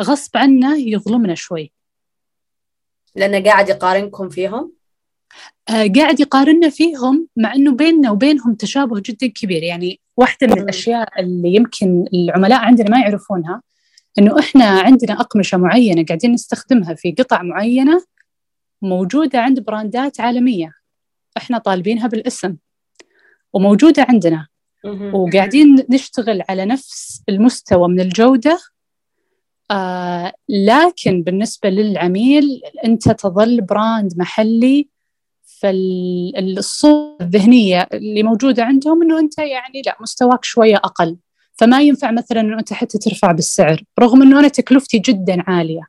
غصب 0.02 0.38
عنه 0.38 0.78
يظلمنا 0.78 1.36
شوي. 1.36 1.72
لأنه 3.16 3.44
قاعد 3.44 3.70
يقارنكم 3.70 4.30
فيهم؟ 4.30 4.72
آه 5.70 5.88
قاعد 5.96 6.20
يقارننا 6.20 6.70
فيهم 6.70 7.28
مع 7.36 7.56
إنه 7.56 7.72
بيننا 7.72 8.12
وبينهم 8.12 8.56
تشابه 8.56 9.02
جدا 9.06 9.28
كبير. 9.28 9.64
يعني 9.64 10.00
واحدة 10.18 10.48
من 10.48 10.62
الأشياء 10.62 11.22
اللي 11.22 11.56
يمكن 11.56 12.06
العملاء 12.14 12.60
عندنا 12.60 12.90
ما 12.90 13.00
يعرفونها 13.00 13.62
إنه 14.20 14.40
إحنا 14.40 14.66
عندنا 14.66 15.14
أقمشة 15.22 15.58
معينة 15.58 16.06
قاعدين 16.06 16.32
نستخدمها 16.32 16.94
في 16.94 17.12
قطع 17.12 17.42
معينة 17.42 18.04
موجودة 18.82 19.40
عند 19.40 19.60
brands 19.60 20.20
عالمية 20.20 20.72
إحنا 21.38 21.58
طالبينها 21.58 22.08
بالاسم 22.08 22.56
وموجودة 23.54 24.06
عندنا 24.10 24.48
وقاعدين 25.14 25.86
نشتغل 25.90 26.44
على 26.50 26.66
نفس 26.66 27.22
المستوى 27.30 27.88
من 27.88 28.00
الجودة. 28.00 28.60
آه 29.72 30.34
لكن 30.50 31.24
بالنسبة 31.24 31.70
للعميل 31.70 32.62
أنت 32.86 33.12
تظل 33.12 33.62
brand 33.62 34.14
محلي 34.18 34.90
فالصورة 35.66 37.18
الذهنية 37.22 37.88
اللي 37.94 38.24
موجودة 38.24 38.64
عندهم 38.64 39.02
إنه 39.02 39.20
أنت 39.20 39.38
يعني 39.38 39.82
لا 39.86 39.98
مستواك 40.02 40.46
شوية 40.46 40.76
أقل. 40.76 41.18
فما 41.54 41.82
ينفع 41.82 42.12
مثلا 42.12 42.42
إنه 42.42 42.60
أنت 42.60 42.74
حتى 42.74 42.98
ترفع 42.98 43.32
بالسعر 43.32 43.84
رغم 44.00 44.22
إنه 44.22 44.40
أنا 44.40 44.48
تكلفتي 44.48 45.00
جدا 45.00 45.44
عالية. 45.48 45.82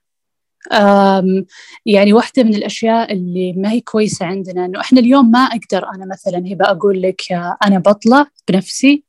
يعني 1.86 2.12
واحدة 2.12 2.42
من 2.42 2.54
الأشياء 2.54 3.12
اللي 3.12 3.52
ما 3.52 3.70
هي 3.70 3.80
كويسة 3.80 4.26
عندنا 4.26 4.64
إنه 4.64 4.80
إحنا 4.80 5.00
اليوم 5.00 5.30
ما 5.30 5.38
أقدر 5.38 5.88
أنا 5.94 6.06
مثلا 6.06 6.38
هبة 6.38 6.70
أقول 6.70 7.02
لك 7.02 7.22
أنا 7.66 7.78
بطلع 7.78 8.26
بنفسي 8.48 9.04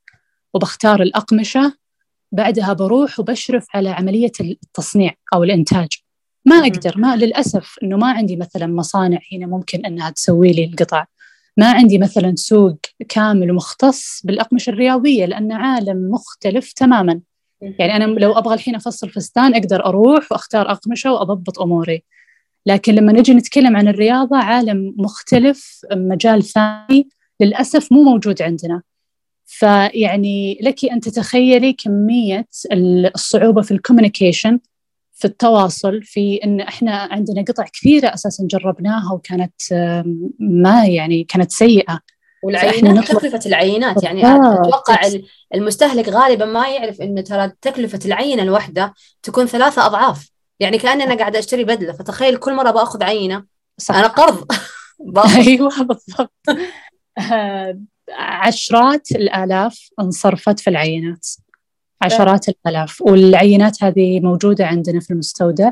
وبختار 0.54 1.02
الأقمشة 1.02 1.74
بعدها 2.32 2.74
بروح 2.74 3.20
وبشرف 3.20 3.66
على 3.74 3.90
عملية 3.90 4.32
التصنيع 4.42 5.12
أو 5.34 5.44
الإنتاج. 5.44 6.07
ما 6.48 6.56
أقدر 6.56 6.94
ما 6.98 7.16
للأسف 7.16 7.76
إنه 7.84 7.98
ما 7.98 8.12
عندي 8.12 8.36
مثلا 8.36 8.68
مصانع 8.68 9.20
هنا 9.34 9.48
ممكن 9.48 9.86
إنها 9.86 10.10
تسوي 10.10 10.52
لي 10.52 10.66
القطع. 10.66 11.06
ما 11.58 11.72
عندي 11.72 11.98
مثلا 11.98 12.34
سوق 12.36 12.78
كامل 13.10 13.52
ومختص 13.52 14.22
بالأقمشة 14.26 14.70
الرياضية 14.70 15.26
لأن 15.26 15.52
عالم 15.52 16.12
مختلف 16.12 16.74
تماما. 16.74 17.20
يعني 17.62 17.96
أنا 17.96 18.04
لو 18.04 18.38
أبغى 18.38 18.54
الحين 18.54 18.76
أفصل 18.76 19.10
فستان 19.10 19.56
أقدر 19.56 19.86
أروح 19.86 20.32
وأختار 20.32 20.72
أقمشة 20.72 21.14
وأضبط 21.14 21.60
أموري. 21.60 22.04
لكن 22.66 22.96
لما 22.96 23.14
نجي 23.14 23.34
نتكلم 23.34 23.78
عن 23.78 23.88
الرياضة 23.88 24.38
عالم 24.38 24.94
مختلف 24.98 25.82
مجال 25.92 26.44
ثاني 26.44 27.10
للأسف 27.40 27.92
مو 27.92 28.04
موجود 28.04 28.42
عندنا. 28.42 28.82
فيعني 29.46 30.60
لك 30.62 30.86
أن 30.86 31.00
تتخيلي 31.00 31.74
كمية 31.74 32.48
الصعوبة 33.16 33.62
في 33.62 33.72
الكوميونيكيشن 33.72 34.60
في 35.18 35.26
التواصل 35.26 36.04
في 36.04 36.40
إن 36.44 36.62
إحنا 36.62 36.92
عندنا 37.12 37.42
قطع 37.48 37.64
كثيرة 37.74 38.14
أساسا 38.14 38.48
جربناها 38.52 39.14
وكانت 39.14 39.62
ما 40.40 40.86
يعني 40.86 41.24
كانت 41.24 41.52
سيئة. 41.52 42.00
والعينات 42.44 43.12
تكلفة 43.12 43.40
العينات 43.46 44.04
يعني 44.04 44.22
أتوقع 44.26 45.00
المستهلك 45.56 46.10
غالبا 46.10 46.46
ما 46.46 46.70
يعرف 46.70 47.02
إنه 47.02 47.22
ترى 47.22 47.52
تكلفة 47.62 48.00
العينة 48.06 48.44
الواحدة 48.44 48.94
تكون 49.24 49.46
ثلاثة 49.46 49.86
أضعاف. 49.86 50.30
يعني 50.60 50.78
كأني 50.78 51.04
أنا 51.04 51.16
قاعدة 51.16 51.40
أشتري 51.40 51.64
بدلة 51.64 51.94
فتخيل 51.94 52.38
كل 52.38 52.56
مرة 52.56 52.72
بأخذ 52.72 53.04
عينة 53.04 53.46
صح. 53.78 53.96
أنا 53.96 54.08
قرض. 54.08 54.46
أيوة 55.48 55.84
بالضبط. 55.84 56.34
عشرات 58.18 59.12
الآلاف 59.12 59.90
انصرفت 60.00 60.60
في 60.60 60.70
العينات. 60.70 61.28
عشرات 62.02 62.50
الآلاف. 62.50 63.02
والعينات 63.02 63.84
هذه 63.84 64.20
موجودة 64.20 64.66
عندنا 64.66 65.00
في 65.00 65.12
المستودع. 65.12 65.72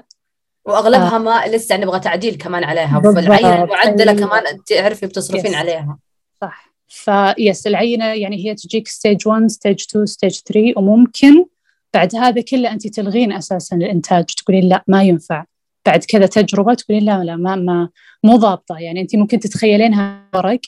وأغلبها 0.66 1.16
آه. 1.16 1.20
ما 1.20 1.48
لسه 1.48 1.78
نبغى 1.78 2.00
تعديل 2.00 2.36
كمان 2.36 2.64
عليها. 2.64 3.02
فالعينة 3.02 3.64
المعدله 3.64 4.12
أيوة. 4.12 4.28
كمان 4.28 4.44
تعرفي 4.68 5.06
بتصرفين 5.06 5.52
yes. 5.52 5.56
عليها. 5.56 5.98
صح. 6.42 6.76
ف 6.88 7.08
yes 7.08 7.68
العينة 7.68 8.06
يعني 8.06 8.46
هي 8.46 8.56
تجيك 8.56 8.88
stage 8.88 9.28
1 9.28 9.48
stage 9.48 9.82
2 9.90 10.06
stage 10.06 10.40
3 10.40 10.74
وممكن 10.78 11.46
بعد 11.94 12.16
هذا 12.16 12.42
كله 12.42 12.72
أنت 12.72 12.88
تلغين 12.88 13.34
أساسا 13.34 13.76
الإنتاج. 13.76 14.26
تقولين 14.26 14.64
لا 14.70 14.84
ما 14.88 15.04
ينفع. 15.04 15.46
بعد 15.86 16.04
كذا 16.04 16.26
تجربة 16.26 16.74
تقولين 16.74 17.04
لا 17.04 17.24
لا 17.24 17.36
ما 17.36 17.56
ما 17.56 17.90
مو 18.24 18.36
ضابطة. 18.36 18.78
يعني 18.78 19.02
أنت 19.02 19.16
ممكن 19.16 19.40
تتخيلينها 19.40 20.30
ورق. 20.36 20.60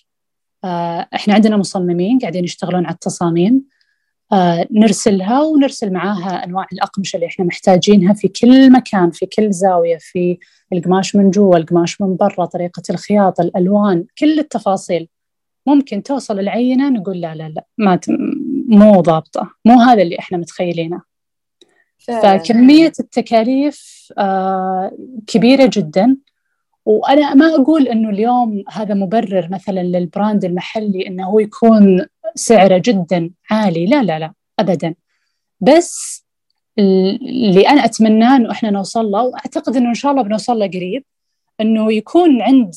آه 0.64 1.08
إحنا 1.16 1.34
عندنا 1.34 1.58
مصممين 1.58 2.20
قاعدين 2.20 2.44
يشتغلون 2.44 2.86
على 2.86 2.94
التصاميم. 2.94 3.77
نرسلها 4.72 5.42
ونرسل 5.42 5.94
معاها 5.94 6.44
أنواع 6.44 6.68
الأقمشة 6.74 7.16
اللي 7.16 7.28
إحنا 7.28 7.46
محتاجينها 7.46 8.14
في 8.14 8.28
كل 8.28 8.72
مكان 8.72 9.12
في 9.12 9.26
كل 9.26 9.52
زاوية 9.52 9.98
في 10.00 10.38
القماش 10.74 11.16
من 11.16 11.32
جوا 11.32 11.58
القماش 11.58 12.02
من 12.02 12.16
برا 12.16 12.46
طريقة 12.46 12.82
الخياطه 12.90 13.42
الألوان 13.42 14.06
كل 14.20 14.40
التفاصيل. 14.40 15.08
ممكن 15.66 16.04
توصل 16.04 16.40
العينة 16.40 16.90
نقول 16.90 17.22
لا 17.22 17.36
لا 17.36 17.50
لا 17.50 17.66
ما 17.78 18.00
مو 18.68 19.02
ضابطة 19.02 19.52
مو 19.66 19.80
هذا 19.80 20.02
اللي 20.02 20.20
إحنا 20.20 20.38
متخيلينه. 20.38 21.02
فكمية 21.98 22.92
التكاليف 23.00 24.08
آه 24.18 24.92
كبيرة 25.28 25.70
جدا. 25.74 26.18
وأنا 26.86 27.34
ما 27.34 27.56
أقول 27.56 27.88
إنه 27.88 28.10
اليوم 28.10 28.64
هذا 28.70 28.94
مبرر 28.94 29.48
مثلا 29.52 29.84
للبراند 29.84 30.46
المحلي 30.46 31.08
إنه 31.08 31.26
هو 31.26 31.40
يكون 31.40 32.06
سعره 32.36 32.82
جدا 32.86 33.32
عالي. 33.52 33.86
لا 33.86 34.04
لا 34.04 34.20
لا 34.20 34.34
ابدا. 34.60 34.96
بس 35.62 36.24
اللي 36.80 37.70
أنا 37.70 37.86
اتمناه 37.86 38.36
إنه 38.36 38.52
إحنا 38.52 38.70
نوصل 38.70 39.06
له 39.06 39.24
وأعتقد 39.24 39.76
إنه 39.76 39.90
إن 39.90 39.94
شاء 39.94 40.12
الله 40.12 40.24
بنوصل 40.24 40.60
له 40.60 40.68
قريب 40.68 41.04
إنه 41.62 41.94
يكون 41.94 42.42
عند 42.42 42.74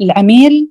العميل 0.00 0.70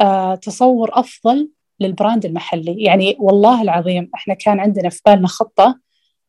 آه 0.00 0.34
تصور 0.34 0.90
أفضل 0.92 1.50
لل 1.80 1.93
brand 1.93 2.24
المحلي. 2.24 2.82
يعني 2.82 3.16
والله 3.18 3.62
العظيم 3.62 4.10
إحنا 4.14 4.34
كان 4.34 4.60
عندنا 4.60 4.88
في 4.88 5.00
بالنا 5.06 5.26
خطة 5.26 5.80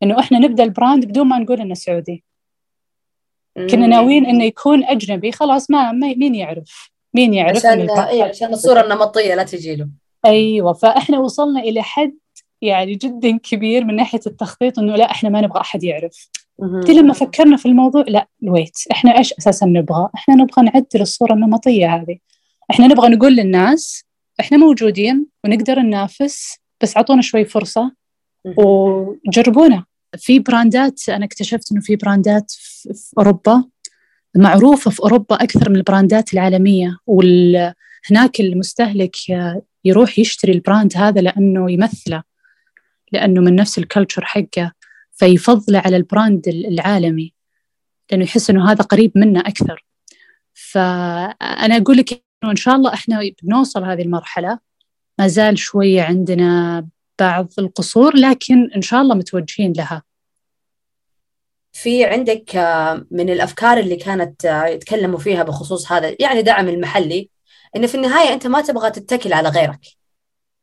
إنه 0.03 0.19
إحنا 0.19 0.39
نبدأ 0.39 0.63
ال 0.63 0.70
brand 0.70 1.05
بدون 1.05 1.27
ما 1.27 1.39
نقول 1.39 1.61
إنه 1.61 1.73
سعودي. 1.73 2.23
كنا 3.69 3.87
ناويين 3.87 4.25
إنه 4.25 4.43
يكون 4.43 4.83
أجنبي. 4.83 5.31
خلاص 5.31 5.71
ما, 5.71 5.91
ما 5.91 6.13
مين 6.13 6.35
يعرف؟ 6.35 6.91
مين 7.13 7.33
يعرف 7.33 7.65
عشان 7.65 7.89
إيه 7.89 8.23
عشان 8.23 8.53
الصورة 8.53 8.81
النمطية 8.81 9.35
لا 9.35 9.43
تجي 9.43 9.75
له 9.75 9.89
أيوه 10.25 10.73
فإحنا 10.73 11.19
وصلنا 11.19 11.59
إلى 11.59 11.81
حد 11.81 12.17
يعني 12.61 12.95
جدا 12.95 13.37
كبير 13.37 13.85
من 13.85 13.95
ناحية 13.95 14.19
التخطيط 14.27 14.79
إنه 14.79 14.95
لا 14.95 15.11
إحنا 15.11 15.29
ما 15.29 15.41
نبغى 15.41 15.61
أحد 15.61 15.83
يعرف. 15.83 16.29
انت 16.63 16.89
لما 16.89 17.13
فكرنا 17.13 17.57
في 17.57 17.65
الموضوع 17.65 18.03
لا 18.07 18.27
wait 18.43 18.77
إحنا 18.91 19.17
إيش 19.17 19.33
أساسا 19.33 19.65
نبغى؟ 19.65 20.09
إحنا 20.15 20.35
نبغى 20.35 20.65
نعدل 20.65 21.01
الصورة 21.01 21.33
النمطية 21.33 21.95
هذه. 21.95 22.17
إحنا 22.71 22.87
نبغى 22.87 23.09
نقول 23.09 23.35
للناس 23.35 24.03
إحنا 24.39 24.57
موجودين 24.57 25.25
ونقدر 25.43 25.79
ننافس 25.79 26.57
بس 26.81 26.97
اعطونا 26.97 27.21
شوي 27.21 27.45
فرصة 27.45 27.91
وجربونا. 28.57 29.85
في 30.17 30.39
brands 30.39 31.09
أنا 31.09 31.25
اكتشفت 31.25 31.71
إنه 31.71 31.81
في 31.81 31.95
brands 31.95 32.51
في 32.51 33.13
أوروبا 33.17 33.63
معروفة 34.35 34.91
في 34.91 34.99
أوروبا 34.99 35.35
أكثر 35.35 35.69
من 35.69 35.75
ال 35.75 35.84
brands 35.84 36.33
العالمية 36.33 36.97
وهناك 37.07 38.39
المستهلك 38.39 39.15
يروح 39.85 40.19
يشتري 40.19 40.51
ال 40.51 40.59
brand 40.59 40.97
هذا 40.97 41.21
لأنه 41.21 41.71
يمثله 41.71 42.23
لأنه 43.11 43.41
من 43.41 43.55
نفس 43.55 43.77
ال 43.77 43.83
culture 43.83 44.25
حقه 44.25 44.71
فيفضله 45.11 45.79
على 45.79 45.97
ال 45.97 46.06
brand 46.06 46.47
العالمي 46.47 47.33
لأنه 48.11 48.23
يحس 48.23 48.49
أنه 48.49 48.71
هذا 48.71 48.83
قريب 48.83 49.11
منه 49.15 49.39
أكثر. 49.39 49.85
فأنا 50.53 51.77
أقول 51.77 51.97
لك 51.97 52.23
إنه 52.43 52.51
إن 52.51 52.55
شاء 52.55 52.75
الله 52.75 52.93
إحنا 52.93 53.19
بنوصل 53.43 53.83
هذه 53.83 54.01
المرحلة 54.01 54.59
ما 55.19 55.27
زال 55.27 55.59
شوية 55.59 56.01
عندنا 56.01 56.87
بعض 57.19 57.47
القصور 57.59 58.15
لكن 58.15 58.71
إن 58.75 58.81
شاء 58.81 59.01
الله 59.01 59.15
متوجهين 59.15 59.73
لها. 59.73 60.03
في 61.73 62.05
عندك 62.05 62.55
آه، 62.55 63.05
من 63.11 63.29
الأفكار 63.29 63.77
اللي 63.77 63.95
كانت 63.95 64.45
آه، 64.45 64.65
يتكلموا 64.65 65.19
فيها 65.19 65.43
بخصوص 65.43 65.91
هذا 65.91 66.15
يعني 66.19 66.41
دعم 66.41 66.67
المحلي 66.67 67.29
إنه 67.75 67.87
في 67.87 67.95
النهاية 67.95 68.33
أنت 68.33 68.47
ما 68.47 68.61
تبغى 68.61 68.91
تتكل 68.91 69.33
على 69.33 69.49
غيرك. 69.49 69.79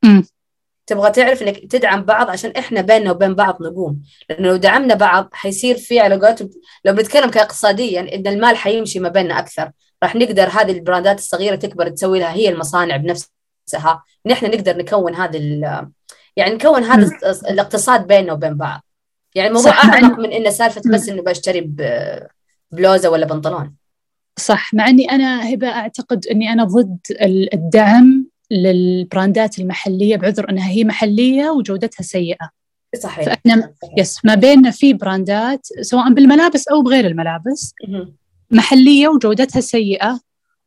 م. 0.05 0.23
تبغى 0.87 1.11
تعرف 1.11 1.43
إنك 1.43 1.59
تدعم 1.59 2.03
بعض 2.03 2.31
عشان 2.31 2.51
إحنا 2.51 2.81
بيننا 2.81 3.11
وبين 3.11 3.35
بعض 3.35 3.63
نقوم. 3.63 4.03
لأنه 4.31 4.49
لو 4.49 4.57
دعمنا 4.57 4.95
بعض 4.95 5.29
حيصير 5.33 5.77
في 5.79 6.01
علاقات 6.01 6.41
لو 6.85 6.93
بنتكلم 6.93 7.31
كاقتصاديا 7.31 8.01
إن 8.01 8.27
المال 8.27 8.57
حيمشي 8.57 8.99
ما 8.99 9.09
بيننا 9.09 9.39
أكثر. 9.39 9.71
راح 10.03 10.17
نقدر 10.17 10.49
هذه 10.49 10.73
البراندات 10.73 11.19
الصغيرة 11.19 11.57
تكبر 11.57 11.89
تسوي 11.89 12.19
لها 12.19 12.33
هي 12.33 12.49
المصانع 12.49 12.97
بنفسها. 12.97 14.05
نحن 14.27 14.47
نقدر 14.47 14.77
نكون 14.77 15.15
هذه 15.15 15.39
يعني 16.37 16.55
نكون 16.55 16.85
هذا 16.85 17.11
الاقتصاد 17.51 18.07
بيننا 18.07 18.33
وبين 18.33 18.55
بعض. 18.55 18.85
يعني 19.35 19.49
الموضوع 19.49 19.73
أعمق 19.73 20.19
من 20.19 20.33
انه 20.33 20.51
سالفة 20.51 20.83
بس 20.93 21.09
إنه 21.09 21.23
بشتري 21.23 21.73
بلوزة 22.71 23.11
ولا 23.11 23.27
بنطلون. 23.27 23.76
صح 24.39 24.75
مع 24.75 24.89
إني 24.89 25.11
أنا 25.11 25.55
هبة 25.55 25.69
أعتقد 25.69 26.27
إني 26.27 26.53
أنا 26.53 26.65
ضد 26.65 26.99
الدعم 27.55 28.27
للبراندات 28.51 29.59
المحلية 29.59 30.17
بعذر 30.17 30.51
إنها 30.51 30.71
هي 30.71 30.85
محلية 30.85 31.51
وجودتها 31.51 32.03
سيئة. 32.03 32.51
صحيح. 32.97 33.25
فاحنا 33.25 33.73
يس 33.99 34.25
ما 34.25 34.35
بيننا 34.35 34.71
في 34.71 34.93
براندات 34.93 35.67
سواء 35.81 36.13
بالملابس 36.13 36.69
أو 36.69 36.83
بغير 36.83 37.07
الملابس 37.07 37.75
محلية 38.51 39.09
وجودتها 39.09 39.61
سيئة 39.61 40.21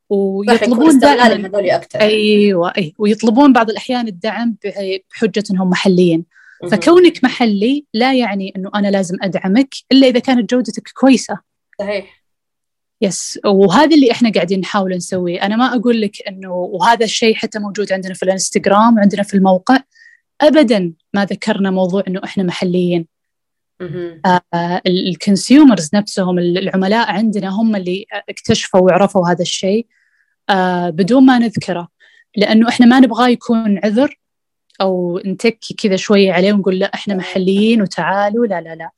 ويطلبون 0.09 0.99
دائما 0.99 1.75
أكثر. 1.75 2.01
أيوه 2.01 2.73
أي 2.77 2.93
ويطلبون 2.97 3.53
بعض 3.53 3.69
الأحيان 3.69 4.07
الدعم 4.07 4.55
بحجة 5.11 5.43
إنهم 5.51 5.69
محليين. 5.69 6.25
فكونك 6.71 7.23
محلي 7.23 7.85
لا 7.93 8.13
يعني 8.13 8.53
إنه 8.55 8.71
أنا 8.75 8.87
لازم 8.87 9.17
أدعمك 9.21 9.69
إلا 9.91 10.07
إذا 10.07 10.19
كانت 10.19 10.49
جودتك 10.49 10.89
كويسة. 10.99 11.39
صحيح. 11.79 12.18
yes 13.01 13.39
وهذا 13.45 13.95
اللي 13.95 14.11
إحنا 14.11 14.31
قاعدين 14.31 14.59
نحاول 14.59 14.95
نسويه. 14.95 15.45
أنا 15.45 15.55
ما 15.55 15.75
أقول 15.75 16.01
لك 16.01 16.27
إنه 16.27 16.53
وهذا 16.53 17.05
الشيء 17.05 17.35
حتى 17.35 17.59
موجود 17.59 17.91
عندنا 17.93 18.13
في 18.13 18.23
الإنستغرام 18.23 18.97
وعندنا 18.97 19.23
في 19.23 19.33
الموقع. 19.33 19.77
ابدا 20.41 20.93
ما 21.13 21.25
ذكرنا 21.25 21.71
موضوع 21.71 22.03
إنه 22.07 22.21
إحنا 22.23 22.43
محليين. 22.43 23.07
آه 24.25 24.81
ال 24.87 24.98
consumers 24.98 25.89
نفسهم 25.93 26.39
العملاء 26.39 27.11
عندنا 27.11 27.49
هم 27.49 27.75
اللي 27.75 28.05
اكتشفوا 28.29 28.79
وعرفوا 28.79 29.29
هذا 29.29 29.41
الشيء. 29.41 29.87
آه 30.49 30.89
بدون 30.89 31.25
ما 31.25 31.39
نذكره. 31.39 31.87
لأنه 32.37 32.69
إحنا 32.69 32.85
ما 32.85 32.99
نبغاه 32.99 33.27
يكون 33.29 33.79
عذر 33.83 34.19
أو 34.81 35.21
نتكي 35.25 35.73
كذا 35.73 35.95
شوية 35.95 36.31
عليه 36.33 36.53
ونقول 36.53 36.79
لا 36.79 36.93
إحنا 36.93 37.15
محليين 37.15 37.81
وتعالوا 37.81 38.45
لا 38.45 38.61
لا 38.61 38.75
لا. 38.75 38.89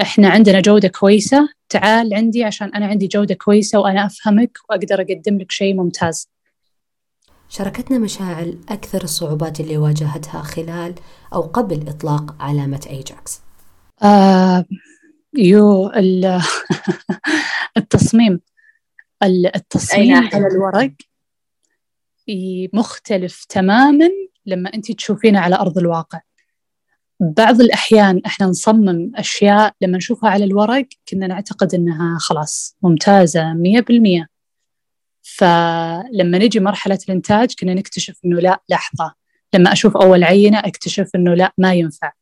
إحنا 0.00 0.28
عندنا 0.28 0.60
جودة 0.60 0.88
كويسة. 0.88 1.48
تعال 1.68 2.14
عندي 2.14 2.44
عشان 2.44 2.74
أنا 2.74 2.86
عندي 2.86 3.06
جودة 3.06 3.34
كويسة 3.34 3.78
وأنا 3.78 4.06
أفهمك 4.06 4.58
وأقدر 4.70 5.00
أقدم 5.00 5.38
لك 5.38 5.52
شيء 5.52 5.74
ممتاز. 5.74 6.28
شاركتنا 7.48 7.98
مشاعل 7.98 8.58
أكثر 8.68 9.04
الصعوبات 9.04 9.60
اللي 9.60 9.76
واجهتها 9.76 10.42
خلال 10.42 10.94
أو 11.32 11.40
قبل 11.40 11.88
إطلاق 11.88 12.42
علامة 12.42 12.86
أيجاكس 12.90 13.40
آه 14.02 14.64
يو 15.38 15.90
التصميم. 17.76 18.40
التصميم 19.22 20.16
على 20.16 20.46
الورق 20.46 20.92
مختلف 22.72 23.44
تماما 23.44 24.10
لما 24.46 24.74
أنت 24.74 24.92
تشوفينه 24.92 25.40
على 25.40 25.56
أرض 25.56 25.78
الواقع. 25.78 26.20
بعض 27.20 27.60
الأحيان 27.60 28.20
إحنا 28.26 28.46
نصمم 28.46 29.12
أشياء 29.14 29.74
لما 29.80 29.96
نشوفها 29.96 30.30
على 30.30 30.44
الورق 30.44 30.86
كنا 31.08 31.26
نعتقد 31.26 31.74
أنها 31.74 32.18
خلاص 32.18 32.76
ممتازة 32.82 33.52
مية 33.52 33.80
بالمية. 33.80 34.28
فلما 35.22 36.38
نجي 36.38 36.60
مرحلة 36.60 36.98
الإنتاج 37.08 37.54
كنا 37.60 37.74
نكتشف 37.74 38.20
أنه 38.24 38.40
لا 38.40 38.62
لحظة. 38.68 39.14
لما 39.54 39.72
أشوف 39.72 39.96
أول 39.96 40.24
عينة 40.24 40.58
أكتشف 40.58 41.10
أنه 41.14 41.34
لا 41.34 41.52
ما 41.58 41.74
ينفع. 41.74 42.12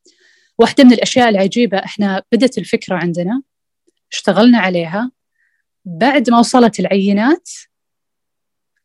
واحدة 0.58 0.84
من 0.84 0.92
الأشياء 0.92 1.28
العجيبة 1.28 1.78
إحنا 1.78 2.22
بدت 2.32 2.58
الفكرة 2.58 2.96
عندنا 2.96 3.42
اشتغلنا 4.12 4.58
عليها. 4.58 5.10
بعد 5.84 6.30
ما 6.30 6.38
وصلت 6.38 6.80
العينات 6.80 7.48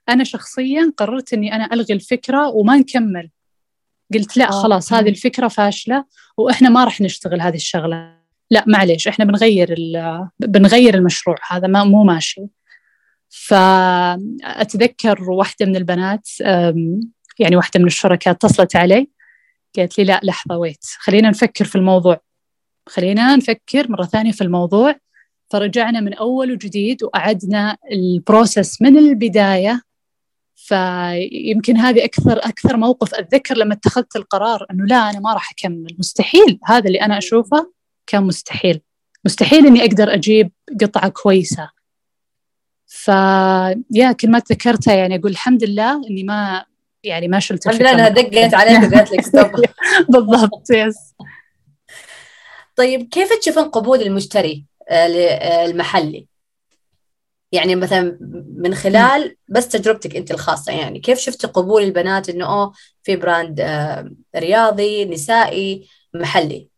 أنا 0.09 0.23
شخصيا 0.23 0.93
قررت 0.97 1.33
أني 1.33 1.55
أنا 1.55 1.73
ألغي 1.73 1.93
الفكرة 1.93 2.47
وما 2.47 2.77
نكمل. 2.77 3.29
قلت 4.13 4.37
لا 4.37 4.47
آه، 4.47 4.61
خلاص 4.61 4.93
هذه 4.93 5.09
الفكرة 5.09 5.47
فاشلة 5.47 6.05
وإحنا 6.37 6.69
ما 6.69 6.83
راح 6.83 7.01
نشتغل 7.01 7.41
هذه 7.41 7.55
الشغلة. 7.55 8.17
لا 8.51 8.63
معليش 8.67 9.07
إحنا 9.07 9.25
بنغير 9.25 9.75
بنغير 10.39 10.95
المشروع 10.95 11.35
هذا 11.51 11.67
ما 11.67 11.83
مو 11.83 12.03
ماشي. 12.03 12.41
فأتذكر 13.29 15.23
واحدة 15.31 15.65
من 15.65 15.75
البنات 15.75 16.29
يعني 17.39 17.55
واحدة 17.55 17.79
من 17.79 17.85
الشركاء 17.85 18.33
اتصلت 18.33 18.75
علي 18.75 19.07
قالت 19.77 19.97
لي 19.97 20.03
لا 20.03 20.19
لحظة 20.23 20.57
wait 20.57 20.85
خلينا 20.97 21.29
نفكر 21.29 21.65
في 21.65 21.75
الموضوع. 21.75 22.21
خلينا 22.89 23.35
نفكر 23.35 23.91
مرة 23.91 24.03
ثانية 24.03 24.31
في 24.31 24.41
الموضوع. 24.43 24.95
فرجعنا 25.49 25.99
من 25.99 26.13
أول 26.13 26.51
وجديد 26.51 27.03
وأعدنا 27.03 27.77
ال 27.91 28.02
process 28.02 28.81
من 28.81 28.97
البداية 28.97 29.81
فيمكن 30.67 31.77
هذه 31.77 32.05
أكثر 32.05 32.37
أكثر 32.37 32.77
موقف 32.77 33.15
أتذكر 33.15 33.57
لما 33.57 33.73
اتخذت 33.73 34.15
القرار 34.15 34.65
أنه 34.71 34.85
لا 34.85 35.09
أنا 35.09 35.19
ما 35.19 35.33
راح 35.33 35.51
أكمل. 35.51 35.95
مستحيل. 35.99 36.59
هذا 36.65 36.87
اللي 36.87 37.01
أنا 37.01 37.17
أشوفه 37.17 37.71
كان 38.07 38.23
مستحيل 38.23 38.81
مستحيل 39.25 39.67
إني 39.67 39.81
أقدر 39.81 40.13
أجيب 40.13 40.51
قطعة 40.81 41.09
كويسة. 41.09 41.69
ف 42.85 43.07
يا 43.91 44.11
كلمات 44.11 44.51
ذكرتها 44.51 44.93
يعني 44.93 45.15
أقول 45.15 45.31
الحمد 45.31 45.63
لله 45.63 46.07
إني 46.09 46.23
ما 46.23 46.65
يعني 47.03 47.27
ما 47.27 47.39
شلت 47.39 47.67
الحمد 47.67 47.81
لله 47.81 47.91
أنها 47.91 48.09
دقت 48.09 48.53
عليك 48.53 48.91
وقالت 48.91 49.11
لك 49.11 49.21
stop 49.21 49.51
بالضبط 50.09 50.69
yes 50.69 51.13
طيب 52.75 53.09
كيف 53.09 53.33
تشوفين 53.33 53.63
قبول 53.63 54.01
المشتري 54.01 54.65
آه، 54.89 55.65
المحلي؟ 55.65 56.27
يعني 57.51 57.75
مثلا 57.75 58.17
من 58.57 58.75
خلال 58.75 59.35
بس 59.49 59.67
تجربتك 59.67 60.15
أنت 60.15 60.31
الخاصة 60.31 60.71
يعني 60.73 60.99
كيف 60.99 61.19
شفت 61.19 61.45
قبول 61.45 61.83
البنات 61.83 62.29
إنه 62.29 62.45
أوه 62.45 62.73
في 63.03 63.15
brand 63.15 63.59
آه، 63.59 64.11
رياضي 64.35 65.05
نسائي 65.05 65.87
محلي؟ 66.13 66.69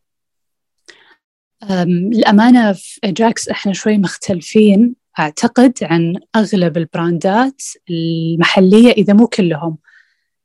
للأمانة 2.14 2.74
في 2.74 3.00
ايجاكس 3.04 3.50
إحنا 3.50 3.74
شوي 3.74 3.98
مختلفين 3.98 4.96
أعتقد 5.20 5.74
عن 5.82 6.16
أغلب 6.36 6.78
ال 6.78 6.90
brandات 6.90 7.62
المحلية 7.90 8.92
إذا 8.92 9.14
مو 9.14 9.28
كلهم. 9.28 9.78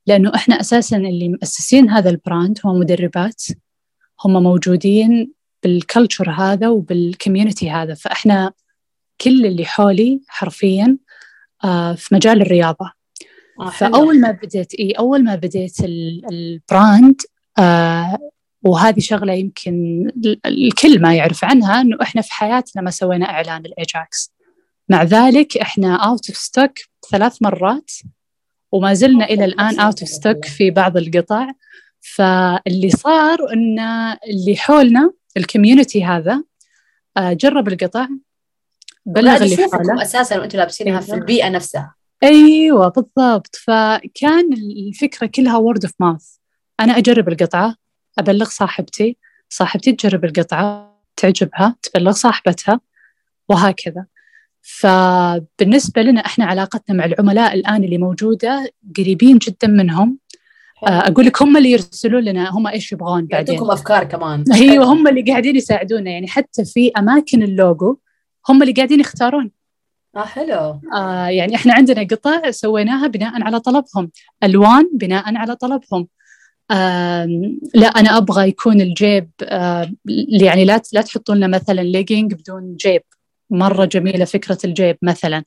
لأنه 0.07 0.35
إحنا 0.35 0.61
أساسا 0.61 0.97
اللي 0.97 1.29
مؤسسين 1.29 1.91
هذا 1.91 2.11
ال 2.11 2.19
brand 2.19 2.59
هم 2.65 2.79
مدربات 2.79 3.43
هم 4.25 4.43
موجودين 4.43 5.33
بال 5.63 5.78
culture 5.78 6.31
هذا 6.31 6.69
وبال 6.69 6.94
community 6.94 7.71
هذا 7.71 7.95
فإحنا 7.95 8.53
كل 9.21 9.47
اللي 9.47 9.65
حولي 9.65 10.21
حرفيا 10.29 10.99
آه، 11.65 11.95
في 11.95 12.15
مجال 12.15 12.43
الرياضة. 12.43 12.93
آه 13.61 13.71
فأول 13.71 14.21
ما 14.21 14.31
بديت 14.31 14.75
إي 14.75 14.93
أول 14.93 15.25
ما 15.25 15.35
بديت 15.35 15.77
ال 16.31 16.46
brand 16.46 17.21
آه 17.59 18.19
وهذه 18.63 19.01
شغلة 19.01 19.33
يمكن 19.33 20.07
الكل 20.47 21.01
ما 21.01 21.15
يعرف 21.15 21.45
عنها 21.45 21.81
إنه 21.81 21.97
إحنا 22.03 22.23
في 22.23 22.33
حياتنا 22.33 22.83
ما 22.83 22.91
سوينا 22.91 23.31
إعلان 23.31 23.67
لإيجاكس 23.67 24.33
مع 24.89 25.03
ذلك 25.03 25.57
إحنا 25.57 25.97
out 25.97 26.29
of 26.29 26.37
stock 26.37 26.73
ثلاث 27.11 27.43
مرات 27.43 27.91
وما 28.73 28.95
زلنا 28.95 29.25
إلى 29.25 29.45
الآن 29.45 29.81
out 29.81 30.01
of 30.01 30.09
stock 30.09 30.45
في 30.45 30.71
بعض 30.71 30.97
القطع. 30.97 31.51
فاللي 32.01 32.91
صار 32.91 33.53
إن 33.53 33.79
اللي 34.31 34.57
حولنا 34.57 35.13
ال 35.37 35.43
community 35.43 36.05
هذا 36.05 36.45
جرب 37.19 37.69
القطع. 37.69 38.09
بلغ 39.07 39.43
اللي 39.45 39.57
حوله. 39.57 40.03
أساسا 40.03 40.39
وأنتم 40.39 40.59
لابسينها 40.59 41.01
في 41.01 41.15
البيئة 41.15 41.49
نفسها. 41.49 41.95
أيوه 42.23 42.89
بالضبط. 42.89 43.57
فكان 43.57 44.53
الفكرة 44.89 45.27
كلها 45.27 45.57
word 45.57 45.85
of 45.85 45.93
mouth 46.01 46.27
أنا 46.81 46.99
أجرب 46.99 47.29
القطعة 47.29 47.75
أبلغ 48.19 48.49
صاحبتي. 48.49 49.19
صاحبتي 49.49 49.93
تجرب 49.93 50.25
القطعة 50.25 50.95
تعجبها 51.17 51.77
تبلغ 51.83 52.13
صاحبتها 52.13 52.81
وهكذا. 53.49 54.07
فبالنسبة 54.63 56.03
لنا 56.03 56.21
إحنا 56.21 56.45
علاقتنا 56.45 56.97
مع 56.97 57.05
العملاء 57.05 57.55
الآن 57.55 57.85
اللي 57.85 57.99
موجودة 57.99 58.73
قريبين 58.97 59.39
جدا 59.39 59.69
منهم. 59.69 60.19
آه، 60.87 61.09
أقول 61.09 61.27
لك 61.27 61.43
هم 61.43 61.57
اللي 61.57 61.71
يرسلون 61.71 62.25
لنا 62.25 62.51
هم 62.51 62.67
إيش 62.67 62.93
يبغون 62.93 63.27
بعدين. 63.27 63.55
يعطوكم 63.55 63.73
أفكار 63.73 64.05
كمان. 64.05 64.45
أيوه 64.55 64.85
هم 64.85 65.09
اللي 65.09 65.23
قاعدين 65.23 65.57
يساعدونا. 65.57 66.11
يعني 66.11 66.29
حتى 66.29 66.65
في 66.65 66.91
أماكن 66.99 67.43
اللوجو 67.43 67.99
هم 68.49 68.63
اللي 68.63 68.73
قاعدين 68.73 69.01
يختارون. 69.01 69.51
آه 70.17 70.25
حلو. 70.25 70.81
آه 70.95 71.27
يعني 71.27 71.55
إحنا 71.55 71.75
عندنا 71.75 72.03
قطع 72.03 72.51
سويناها 72.51 73.07
بناء 73.07 73.43
على 73.43 73.61
طلبهم. 73.61 74.11
ألوان 74.43 74.91
بناء 74.95 75.37
على 75.37 75.57
طلبهم. 75.57 76.09
آه 76.71 77.29
لا 77.75 77.87
أنا 77.87 78.17
أبغى 78.17 78.49
يكون 78.49 78.81
الجيب 78.81 79.31
آه 79.43 79.93
يعني 80.29 80.65
لا 80.65 80.83
لا 80.93 81.03
تحطوا 81.03 81.35
لنا 81.35 81.47
مثلا 81.47 81.81
ليجينج 81.81 82.35
بدون 82.35 82.77
جيب. 82.77 83.03
مرة 83.51 83.85
جميلة 83.85 84.25
فكرة 84.25 84.59
الجيب 84.65 84.97
مثلا. 85.03 85.45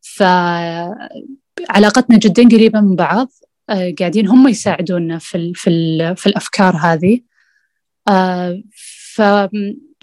فعلاقتنا 0.00 0.98
جدا 2.18 2.48
قريبة 2.48 2.80
من 2.80 2.96
بعض. 2.96 3.32
آه 3.70 3.94
قاعدين 3.98 4.28
هم 4.28 4.48
يساعدونا 4.48 5.18
في 5.18 5.36
ال 5.36 5.54
في 5.54 5.70
ال 5.70 6.16
في 6.16 6.26
الأفكار 6.26 6.76
هذه. 6.76 7.20
آه 8.08 8.62
ف 9.14 9.22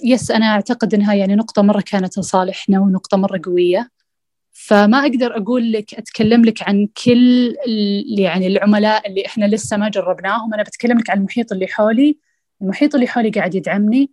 يس 0.03 0.31
أنا 0.31 0.45
أعتقد 0.45 0.93
أنها 0.93 1.13
يعني 1.13 1.35
نقطة 1.35 1.61
مرة 1.61 1.81
كانت 1.81 2.17
لصالحنا 2.17 2.79
ونقطة 2.79 3.17
مرة 3.17 3.41
قوية. 3.45 3.89
فما 4.51 4.99
أقدر 4.99 5.37
أقول 5.37 5.71
لك 5.71 5.93
أتكلم 5.93 6.45
لك 6.45 6.63
عن 6.63 6.87
كل 7.05 7.55
يعني 8.17 8.47
العملاء 8.47 9.07
اللي 9.07 9.25
إحنا 9.25 9.45
لسه 9.45 9.77
ما 9.77 9.89
جربناهم. 9.89 10.53
أنا 10.53 10.63
بتكلم 10.63 10.99
لك 10.99 11.09
عن 11.09 11.17
المحيط 11.17 11.51
اللي 11.51 11.67
حولي. 11.67 12.17
المحيط 12.61 12.95
اللي 12.95 13.07
حولي 13.07 13.29
قاعد 13.29 13.55
يدعمني 13.55 14.11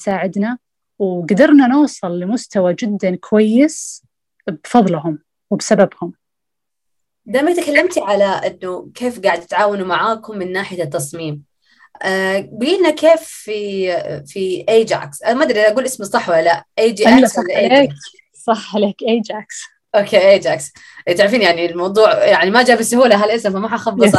يساعدنا 0.00 0.58
وقدرنا 0.98 1.66
نوصل 1.66 2.20
لمستوى 2.20 2.74
جدا 2.74 3.16
كويس 3.16 4.04
بفضلهم 4.46 5.18
وبسببهم. 5.50 6.12
دائما 7.26 7.54
تكلمتي 7.54 8.00
على 8.00 8.24
إنه 8.24 8.90
كيف 8.94 9.20
قاعد 9.20 9.42
يتعاونوا 9.42 9.86
معاكم 9.86 10.38
من 10.38 10.52
ناحية 10.52 10.82
التصميم. 10.82 11.49
قولي 12.02 12.78
لنا 12.78 12.90
كيف 12.90 13.20
في 13.22 13.92
في 14.26 14.64
ايجاكس 14.68 15.22
أنا 15.22 15.34
ما 15.34 15.44
أدري 15.44 15.60
أقول 15.60 15.84
اسمه 15.84 16.06
صح 16.06 16.28
ولا 16.28 16.42
لا. 16.42 16.64
A 16.78 16.92
J 16.92 17.08
X 17.08 17.38
ولا 17.38 17.58
ايجاكس 17.58 17.96
صح 18.46 18.76
عليك. 18.76 19.02
ايجاكس 19.02 19.62
okay 19.94 20.18
ايجاكس 20.30 20.72
تعرفين 21.18 21.42
يعني 21.42 21.66
الموضوع 21.66 22.24
يعني 22.24 22.50
ما 22.50 22.62
جاء 22.62 22.78
بسهولة 22.78 23.24
هالاسم 23.24 23.52
فما 23.52 23.68
حخبص 23.68 24.12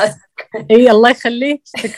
إي 0.72 0.91
الله 0.91 1.10
يخليك. 1.10 1.62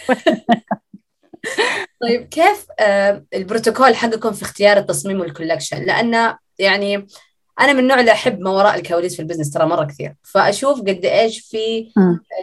طيب 2.01 2.27
كيف 2.27 2.65
آه 2.79 3.25
البروتوكول 3.33 3.95
حقكم 3.95 4.33
في 4.33 4.41
اختيار 4.43 4.77
التصميم 4.77 5.19
وال 5.19 5.30
collection 5.30 5.83
لأن 5.85 6.35
يعني 6.59 7.07
أنا 7.59 7.73
من 7.73 7.79
النوع 7.79 7.99
اللي 7.99 8.11
أحب 8.11 8.39
ما 8.39 8.49
وراء 8.49 8.75
الكواليس 8.75 9.15
في 9.15 9.21
ال 9.21 9.24
business 9.24 9.51
ترى 9.51 9.65
مرة 9.65 9.85
كثير. 9.85 10.15
فأشوف 10.23 10.79
قد 10.79 11.05
إيش 11.05 11.39
في 11.39 11.91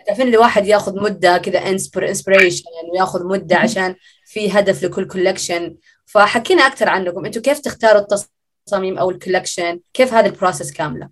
تعرفين 0.06 0.28
الواحد 0.28 0.66
ياخذ 0.66 1.02
مدة 1.02 1.38
كذا 1.38 1.58
inspiration 1.58 2.64
يعني 2.76 2.90
وياخذ 2.92 3.26
مدة 3.26 3.56
عشان 3.56 3.94
في 4.26 4.52
هدف 4.52 4.84
لكل 4.84 5.06
collection 5.06 5.76
فحكينا 6.06 6.66
أكثر 6.66 6.88
عنكم. 6.88 7.24
أنتم 7.24 7.40
كيف 7.40 7.58
تختاروا 7.58 8.02
التصاميم 8.02 8.98
أو 8.98 9.10
ال 9.10 9.16
collection 9.16 9.80
كيف 9.94 10.14
هذا 10.14 10.26
ال 10.26 10.32
process 10.32 10.72
كاملة؟ 10.72 11.08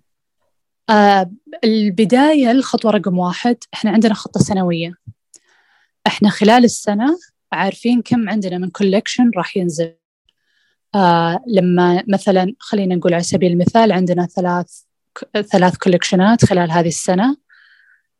آه 0.89 1.31
البداية 1.63 2.51
الخطوة 2.51 2.91
رقم 2.91 3.19
واحد 3.19 3.57
إحنا 3.73 3.91
عندنا 3.91 4.13
خطة 4.13 4.39
سنوية. 4.39 4.93
إحنا 6.07 6.29
خلال 6.29 6.63
السنة 6.63 7.17
عارفين 7.51 8.01
كم 8.01 8.29
عندنا 8.29 8.57
من 8.57 8.69
collection 8.69 9.31
راح 9.37 9.57
ينزل. 9.57 9.98
آه 10.95 11.43
لما 11.47 12.03
مثلا 12.07 12.53
خلينا 12.59 12.95
نقول 12.95 13.13
على 13.13 13.23
سبيل 13.23 13.51
المثال 13.51 13.91
عندنا 13.91 14.25
ثلاث 14.25 14.81
ثلاث 15.51 15.77
collectionات 15.77 16.45
خلال 16.45 16.71
هذه 16.71 16.87
السنة. 16.87 17.37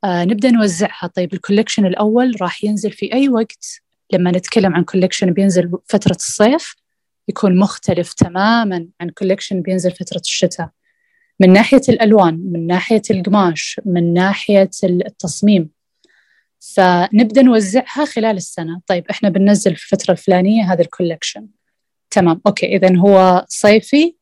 آه 0.03 0.23
نبدأ 0.23 0.51
نوزعها. 0.51 1.07
طيب 1.07 1.33
ال 1.33 1.38
collection 1.38 1.85
الأول 1.85 2.41
راح 2.41 2.63
ينزل 2.63 2.91
في 2.91 3.13
أي 3.13 3.29
وقت؟ 3.29 3.81
لما 4.13 4.31
نتكلم 4.31 4.75
عن 4.75 4.83
collection 4.83 5.33
بينزل 5.33 5.71
فترة 5.85 6.15
الصيف 6.15 6.75
يكون 7.27 7.59
مختلف 7.59 8.13
تماما 8.13 8.87
عن 9.01 9.09
collection 9.09 9.61
بينزل 9.61 9.91
فترة 9.91 10.21
الشتاء. 10.25 10.69
من 11.39 11.53
ناحية 11.53 11.81
الألوان 11.89 12.39
من 12.51 12.67
ناحية 12.67 13.01
القماش 13.11 13.81
من 13.85 14.13
ناحية 14.13 14.69
التصميم. 14.83 15.69
فنبدأ 16.59 17.41
نوزعها 17.41 18.05
خلال 18.05 18.37
السنة. 18.37 18.81
طيب 18.87 19.05
إحنا 19.09 19.29
بننزل 19.29 19.75
في 19.75 19.93
الفترة 19.93 20.11
الفلانية 20.11 20.73
هذا 20.73 20.81
ال 20.81 20.87
collection 20.87 21.47
تمام 22.11 22.41
okay 22.47 22.75
اذا 22.75 22.97
هو 22.97 23.45
صيفي 23.47 24.15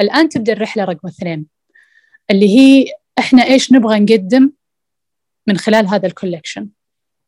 الآن 0.00 0.28
تبدأ 0.28 0.52
الرحلة 0.52 0.84
رقم 0.84 1.08
اثنين 1.08 1.46
اللي 2.30 2.58
هي 2.58 2.86
إحنا 3.18 3.44
إيش 3.44 3.72
نبغى 3.72 4.00
نقدم 4.00 4.52
من 5.46 5.56
خلال 5.56 5.86
هذا 5.88 6.06
ال 6.06 6.12
collection 6.12 6.68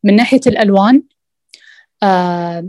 من 0.04 0.16
ناحية 0.16 0.40
الألوان 0.46 1.02
آه 2.02 2.68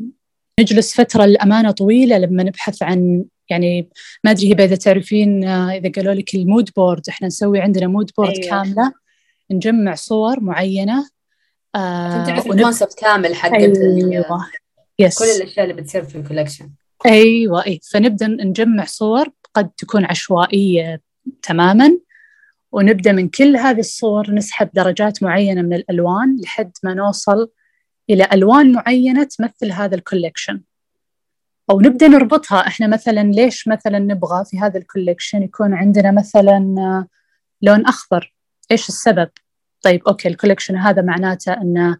نجلس 0.60 0.96
فترة 0.96 1.26
للأمانة 1.26 1.72
طويلة 1.72 2.18
لما 2.18 2.44
نبحث 2.44 2.84
عن 2.84 3.26
يعني 3.50 3.90
ما 4.24 4.32
أدري 4.32 4.54
هبه 4.54 4.64
إذا 4.64 4.76
تعرفين 4.76 5.44
آه 5.44 5.72
إذا 5.72 5.92
قالوا 5.92 6.14
لك 6.14 6.36
ال 6.36 6.42
mood 6.42 6.70
board 6.76 7.10
إحنا 7.10 7.28
نسوي 7.28 7.60
عندنا 7.60 7.88
mood 7.88 8.12
board 8.18 8.30
أيوة. 8.30 8.50
كاملة 8.50 8.94
نجمع 9.52 9.96
صور 9.96 10.40
معينة 10.40 11.10
آه 11.76 12.26
تعرف 12.26 12.48
ال 12.48 12.53
concept 12.53 12.94
كامل 13.00 13.36
حق 13.36 13.52
أيوة. 13.52 14.46
yes. 15.00 15.20
كل 15.20 15.26
الأشياء 15.26 15.66
اللي 15.66 15.82
بتصير 15.82 16.04
في 16.04 16.18
ال 16.18 16.22
collection 16.22 16.70
أيوه 17.06 17.66
اي 17.66 17.80
فنبدأ 17.94 18.28
نجمع 18.28 18.86
صور 18.86 19.30
قد 19.54 19.70
تكون 19.70 20.06
عشوائية 20.06 21.02
تماما 21.42 21.98
ونبدأ 22.72 23.12
من 23.12 23.30
كل 23.30 23.58
هذه 23.58 23.80
الصور 23.80 24.32
نسحب 24.32 24.70
درجات 24.74 25.24
معينة 25.24 25.62
من 25.62 25.74
الألوان 25.74 26.38
لحد 26.42 26.72
ما 26.84 26.94
نوصل 26.94 27.50
إلى 28.10 28.28
ألوان 28.34 28.72
معينة 28.72 29.24
تمثل 29.24 29.72
هذا 29.72 29.96
ال 29.96 30.02
collection 30.02 30.62
أو 31.70 31.82
نبدأ 31.82 32.08
نربطها. 32.08 32.68
إحنا 32.68 32.88
مثلا 32.88 33.24
ليش 33.32 33.68
مثلا 33.68 34.00
نبغى 34.00 34.46
في 34.46 34.60
هذا 34.60 34.78
ال 34.78 34.84
collection 34.84 35.44
يكون 35.44 35.74
عندنا 35.74 36.12
مثلا 36.12 36.60
لون 37.62 37.86
أخضر؟ 37.86 38.34
إيش 38.72 38.90
السبب؟ 38.90 39.30
طيب 39.82 40.02
okay 40.08 40.28
ال 40.28 40.32
collection 40.32 40.76
هذا 40.76 41.02
معناته 41.02 41.54
إنه 41.54 41.98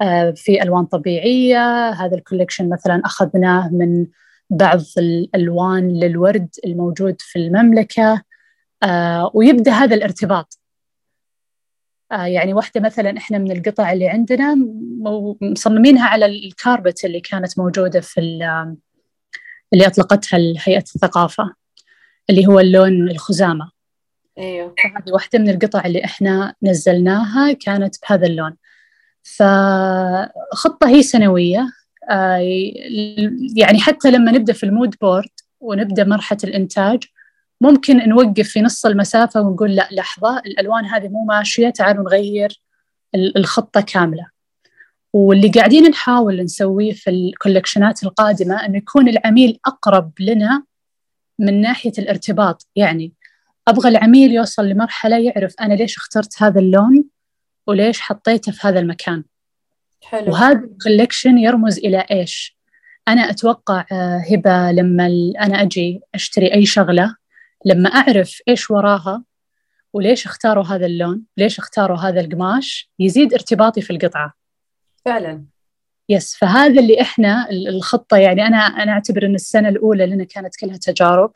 آه، 0.00 0.30
في 0.36 0.62
ألوان 0.62 0.84
طبيعية. 0.84 1.90
هذا 1.90 2.16
ال 2.16 2.21
collection 2.21 2.68
مثلا 2.68 3.02
أخذناه 3.04 3.68
من 3.72 4.06
بعض 4.50 4.80
الألوان 4.98 6.00
للورد 6.00 6.48
الموجود 6.64 7.16
في 7.20 7.38
المملكة 7.38 8.22
آه 8.82 9.30
ويبدأ 9.34 9.72
هذا 9.72 9.94
الارتباط. 9.94 10.58
آه 12.12 12.24
يعني 12.24 12.54
واحدة 12.54 12.80
مثلا 12.80 13.18
إحنا 13.18 13.38
من 13.38 13.50
القطع 13.52 13.92
اللي 13.92 14.08
عندنا 14.08 14.56
مصممينها 15.40 16.08
على 16.08 16.26
ال 16.26 16.37
carpet 16.37 17.04
اللي 17.04 17.20
كانت 17.20 17.58
موجودة 17.58 18.00
في 18.00 18.20
اللي 19.72 19.86
أطلقتها 19.86 20.38
هيئة 20.38 20.84
الثقافة 20.94 21.54
اللي 22.30 22.46
هو 22.46 22.60
اللون 22.60 23.10
الخزامة. 23.10 23.70
أيوه. 24.38 24.74
هذه 24.96 25.12
واحدة 25.12 25.38
من 25.38 25.48
القطع 25.48 25.86
اللي 25.86 26.04
إحنا 26.04 26.54
نزلناها 26.62 27.52
كانت 27.52 27.96
بهذا 28.02 28.26
اللون. 28.26 28.56
فخطة 29.22 30.88
هي 30.88 31.02
سنوية 31.02 31.72
يعني 33.56 33.78
حتى 33.80 34.10
لما 34.10 34.32
نبدأ 34.32 34.52
في 34.52 34.66
ال 34.66 34.72
mood 34.72 34.94
board 35.00 35.30
ونبدأ 35.60 36.04
مرحلة 36.04 36.38
الإنتاج 36.44 37.04
ممكن 37.60 38.08
نوقف 38.08 38.48
في 38.48 38.62
نص 38.62 38.86
المسافة 38.86 39.40
ونقول 39.40 39.74
لا 39.74 39.88
لحظة 39.92 40.38
الألوان 40.38 40.84
هذه 40.84 41.08
مو 41.08 41.24
ماشية 41.24 41.70
تعالوا 41.70 42.04
نغير 42.04 42.60
الخطة 43.14 43.80
كاملة. 43.80 44.26
واللي 45.12 45.48
قاعدين 45.48 45.82
نحاول 45.82 46.42
نسويه 46.42 46.92
في 46.92 47.10
ال 47.10 47.18
collectionات 47.18 48.02
القادمة 48.04 48.66
إنه 48.66 48.76
يكون 48.76 49.08
العميل 49.08 49.58
أقرب 49.66 50.12
لنا 50.20 50.64
من 51.38 51.60
ناحية 51.60 51.92
الارتباط. 51.98 52.66
يعني 52.76 53.12
أبغى 53.68 53.88
العميل 53.88 54.32
يوصل 54.32 54.68
لمرحلة 54.68 55.18
يعرف 55.18 55.54
أنا 55.60 55.74
ليش 55.74 55.96
اخترت 55.96 56.42
هذا 56.42 56.60
اللون 56.60 57.04
وليش 57.66 58.00
حطيته 58.00 58.52
في 58.52 58.68
هذا 58.68 58.80
المكان. 58.80 59.24
حلو. 60.10 60.32
وهذا 60.32 60.58
ال 60.58 60.65
collection 60.65 61.38
يرمز 61.38 61.78
إلى 61.78 62.06
إيش؟ 62.10 62.58
أنا 63.08 63.30
أتوقع 63.30 63.84
آه، 63.92 64.22
هبة 64.32 64.72
لما 64.72 65.06
أنا 65.40 65.62
أجي 65.62 66.00
أشتري 66.14 66.54
أي 66.54 66.66
شغلة 66.66 67.16
لما 67.64 67.88
أعرف 67.88 68.38
إيش 68.48 68.70
وراها 68.70 69.24
وليش 69.92 70.26
اختاروا 70.26 70.64
هذا 70.64 70.86
اللون 70.86 71.22
ليش 71.36 71.58
اختاروا 71.58 71.96
هذا 71.96 72.20
القماش 72.20 72.90
يزيد 72.98 73.34
ارتباطي 73.34 73.80
في 73.80 73.90
القطعة. 73.90 74.32
فعلا. 75.04 75.44
yes 76.08 76.36
فهذا 76.36 76.80
اللي 76.80 77.00
إحنا 77.00 77.50
الخطة 77.50 78.16
يعني 78.16 78.46
أنا 78.46 78.56
أنا 78.56 78.92
أعتبر 78.92 79.26
إن 79.26 79.34
السنة 79.34 79.68
الأولى 79.68 80.06
لنا 80.06 80.24
كانت 80.24 80.56
كلها 80.56 80.76
تجارب. 80.76 81.32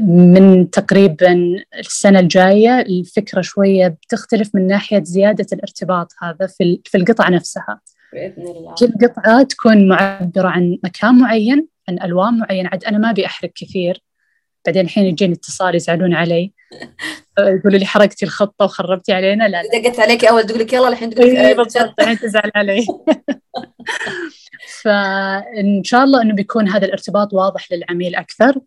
من 0.00 0.70
تقريبا 0.70 1.62
السنة 1.78 2.18
الجاية 2.18 2.80
الفكرة 2.80 3.40
شوية 3.40 3.88
بتختلف 3.88 4.50
من 4.54 4.66
ناحية 4.66 5.02
زيادة 5.02 5.46
الارتباط 5.52 6.12
هذا 6.22 6.46
في 6.46 6.80
في 6.84 6.96
القطعة 6.96 7.30
نفسها. 7.30 7.80
بإذن 8.12 8.46
الله. 8.46 8.74
كل 8.78 8.92
قطعة 9.02 9.42
تكون 9.42 9.88
معبرة 9.88 10.48
عن 10.48 10.78
مكان 10.84 11.18
معين 11.18 11.68
عن 11.88 12.02
ألوان 12.02 12.38
معينة. 12.38 12.68
عاد 12.72 12.84
أنا 12.84 12.98
ما 12.98 13.10
أبي 13.10 13.26
أحرق 13.26 13.50
كثير. 13.54 14.02
بعدين 14.66 14.84
الحين 14.84 15.04
يجيني 15.04 15.34
اتصال 15.34 15.74
يزعلون 15.74 16.14
علي. 16.14 16.52
يقولوا 17.38 17.78
لي 17.78 17.86
حرقتي 17.86 18.24
الخطة 18.24 18.64
وخربتي 18.64 19.12
علينا. 19.12 19.48
لا 19.48 19.62
لا. 19.62 19.80
دقت 19.80 20.00
عليك 20.00 20.24
أول 20.24 20.46
تقول 20.46 20.60
لك 20.60 20.72
يلا 20.72 20.88
الحين 20.88 21.10
تقول 21.10 21.30
لك 21.30 21.36
إيه 21.36 21.54
بالضبط. 21.54 22.00
الحين 22.00 22.18
تزعل 22.18 22.50
علي. 22.54 22.86
فإن 24.82 25.84
شاء 25.84 26.04
الله 26.04 26.22
إنه 26.22 26.34
بيكون 26.34 26.68
هذا 26.68 26.86
الارتباط 26.86 27.34
واضح 27.34 27.72
للعميل 27.72 28.14
أكثر. 28.14 28.60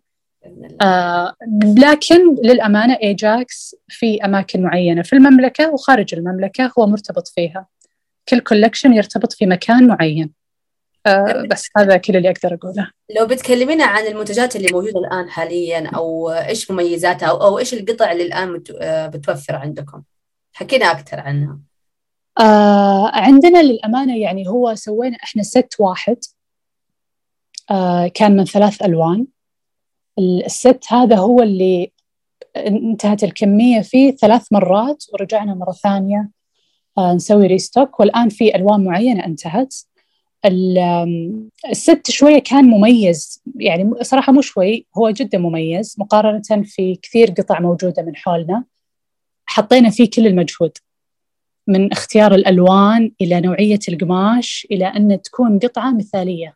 آه 0.81 1.33
لكن 1.77 2.35
للأمانة 2.43 2.97
ايجاكس 3.03 3.75
في 3.87 4.25
أماكن 4.25 4.61
معينة 4.61 5.01
في 5.01 5.13
المملكة 5.13 5.73
وخارج 5.73 6.15
المملكة 6.15 6.71
هو 6.79 6.87
مرتبط 6.87 7.27
فيها. 7.27 7.67
كل 8.29 8.39
collection 8.39 8.93
يرتبط 8.93 9.33
في 9.33 9.45
مكان 9.45 9.87
معين. 9.87 10.33
آه 11.05 11.47
بس 11.51 11.69
هذا 11.77 11.97
كل 11.97 12.15
اللي 12.15 12.29
أقدر 12.29 12.53
أقوله. 12.53 12.91
لو 13.19 13.25
بتكلمينا 13.25 13.85
عن 13.85 14.07
المنتجات 14.07 14.55
اللي 14.55 14.67
موجودة 14.71 14.99
الآن 14.99 15.29
حاليا 15.29 15.89
أو 15.89 16.31
إيش 16.31 16.71
مميزاتها 16.71 17.29
أو, 17.29 17.37
أو 17.37 17.59
إيش 17.59 17.73
القطع 17.73 18.11
اللي 18.11 18.23
الآن 18.23 18.63
آه، 18.81 19.07
بتوفر 19.07 19.55
عندكم؟ 19.55 20.03
حكينا 20.53 20.91
أكثر 20.91 21.19
عنها. 21.19 21.59
آه 22.39 23.11
عندنا 23.13 23.63
للأمانة 23.63 24.17
يعني 24.17 24.47
هو 24.47 24.75
سوينا 24.75 25.17
إحنا 25.23 25.43
ست 25.43 25.75
واحد. 25.79 26.17
آه 27.71 28.07
كان 28.07 28.37
من 28.37 28.45
ثلاث 28.45 28.81
ألوان. 28.81 29.27
الست 30.19 30.79
هذا 30.89 31.15
هو 31.15 31.41
اللي 31.41 31.91
انتهت 32.57 33.23
الكمية 33.23 33.81
فيه 33.81 34.11
ثلاث 34.11 34.53
مرات 34.53 35.03
ورجعنا 35.13 35.53
مرة 35.53 35.71
ثانية 35.71 36.29
آه 36.97 37.13
نسوي 37.13 37.47
ريستوك 37.47 37.99
والآن 37.99 38.29
في 38.29 38.55
ألوان 38.55 38.83
معينة 38.83 39.25
انتهت. 39.25 39.75
الست 41.71 42.11
شوية 42.11 42.39
كان 42.39 42.65
مميز 42.65 43.43
يعني 43.55 43.93
صراحة 44.01 44.33
مو 44.33 44.41
شوي 44.41 44.87
هو 44.97 45.09
جدا 45.09 45.37
مميز. 45.37 45.95
مقارنة 45.99 46.63
في 46.63 46.95
كثير 47.01 47.31
قطع 47.31 47.59
موجودة 47.59 48.03
من 48.03 48.15
حولنا. 48.15 48.63
حطينا 49.45 49.89
فيه 49.89 50.09
كل 50.09 50.27
المجهود 50.27 50.77
من 51.67 51.91
اختيار 51.91 52.35
الألوان 52.35 53.11
إلى 53.21 53.41
نوعية 53.41 53.79
القماش 53.89 54.67
إلى 54.71 54.85
أن 54.85 55.21
تكون 55.21 55.59
قطعة 55.59 55.91
مثالية. 55.91 56.55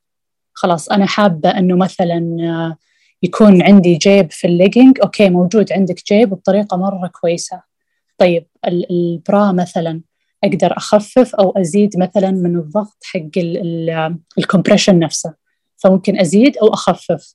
خلاص 0.53 0.89
أنا 0.89 1.05
حابة 1.05 1.49
أنه 1.49 1.75
مثلا 1.75 2.77
يكون 3.23 3.61
عندي 3.61 3.95
جيب 3.95 4.31
في 4.31 4.47
ال 4.47 4.54
legging 4.54 4.99
okay 5.03 5.29
موجود 5.29 5.73
عندك 5.73 6.05
جيب 6.07 6.29
بطريقة 6.29 6.77
مرة 6.77 7.07
كويسة. 7.07 7.61
طيب 8.17 8.47
ال 8.67 8.88
bra 8.88 9.51
مثلا 9.51 10.01
أقدر 10.43 10.77
أخفف 10.77 11.35
أو 11.35 11.51
أزيد 11.51 11.97
مثلا 11.97 12.31
من 12.31 12.55
الضغط 12.55 12.97
حق 13.03 13.37
ال 14.37 14.42
compression 14.42 14.99
نفسه. 14.99 15.33
فممكن 15.77 16.19
أزيد 16.19 16.57
أو 16.57 16.67
أخفف. 16.67 17.33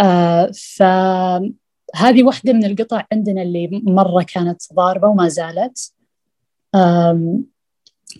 آه 0.00 0.50
فهذه 0.76 2.22
واحدة 2.22 2.52
من 2.52 2.64
القطع 2.64 3.04
عندنا 3.12 3.42
اللي 3.42 3.82
مرة 3.84 4.22
كانت 4.22 4.62
ضاربة 4.74 5.08
وما 5.08 5.28
زالت. 5.28 5.92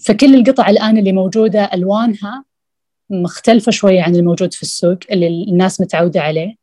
فكل 0.01 0.35
القطع 0.35 0.71
الآن 0.71 0.99
اللي 0.99 1.13
موجودة 1.13 1.71
ألوانها 1.75 2.45
مختلفة 3.11 3.73
شوية 3.73 4.03
عن 4.03 4.17
الموجود 4.17 4.55
في 4.55 4.63
السوق 4.63 4.99
اللي 5.11 5.27
الناس 5.49 5.81
متعودة 5.81 6.21
عليه. 6.21 6.62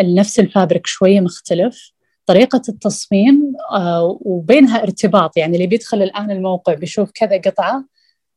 نفس 0.00 0.40
ال 0.40 0.47
fabric 0.47 0.86
شوية 0.86 1.20
مختلف. 1.20 1.92
طريقة 2.26 2.62
التصميم 2.68 3.52
آه، 3.72 4.18
وبينها 4.20 4.82
ارتباط. 4.82 5.36
يعني 5.36 5.56
اللي 5.56 5.66
بيدخل 5.66 6.02
الآن 6.02 6.30
الموقع 6.30 6.74
بيشوف 6.74 7.10
كذا 7.14 7.36
قطعة. 7.36 7.84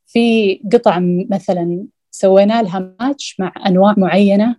في 0.08 0.56
قطع 0.74 1.00
مثلا 1.32 1.86
سوينا 2.12 2.62
لها 2.62 2.96
ماتش 3.00 3.36
مع 3.40 3.54
أنواع 3.68 3.94
معينة 3.98 4.56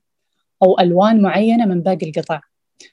أو 0.63 0.81
ألوان 0.81 1.23
معينة 1.23 1.67
من 1.67 1.83
باقي 1.83 2.11
القطع. 2.11 2.41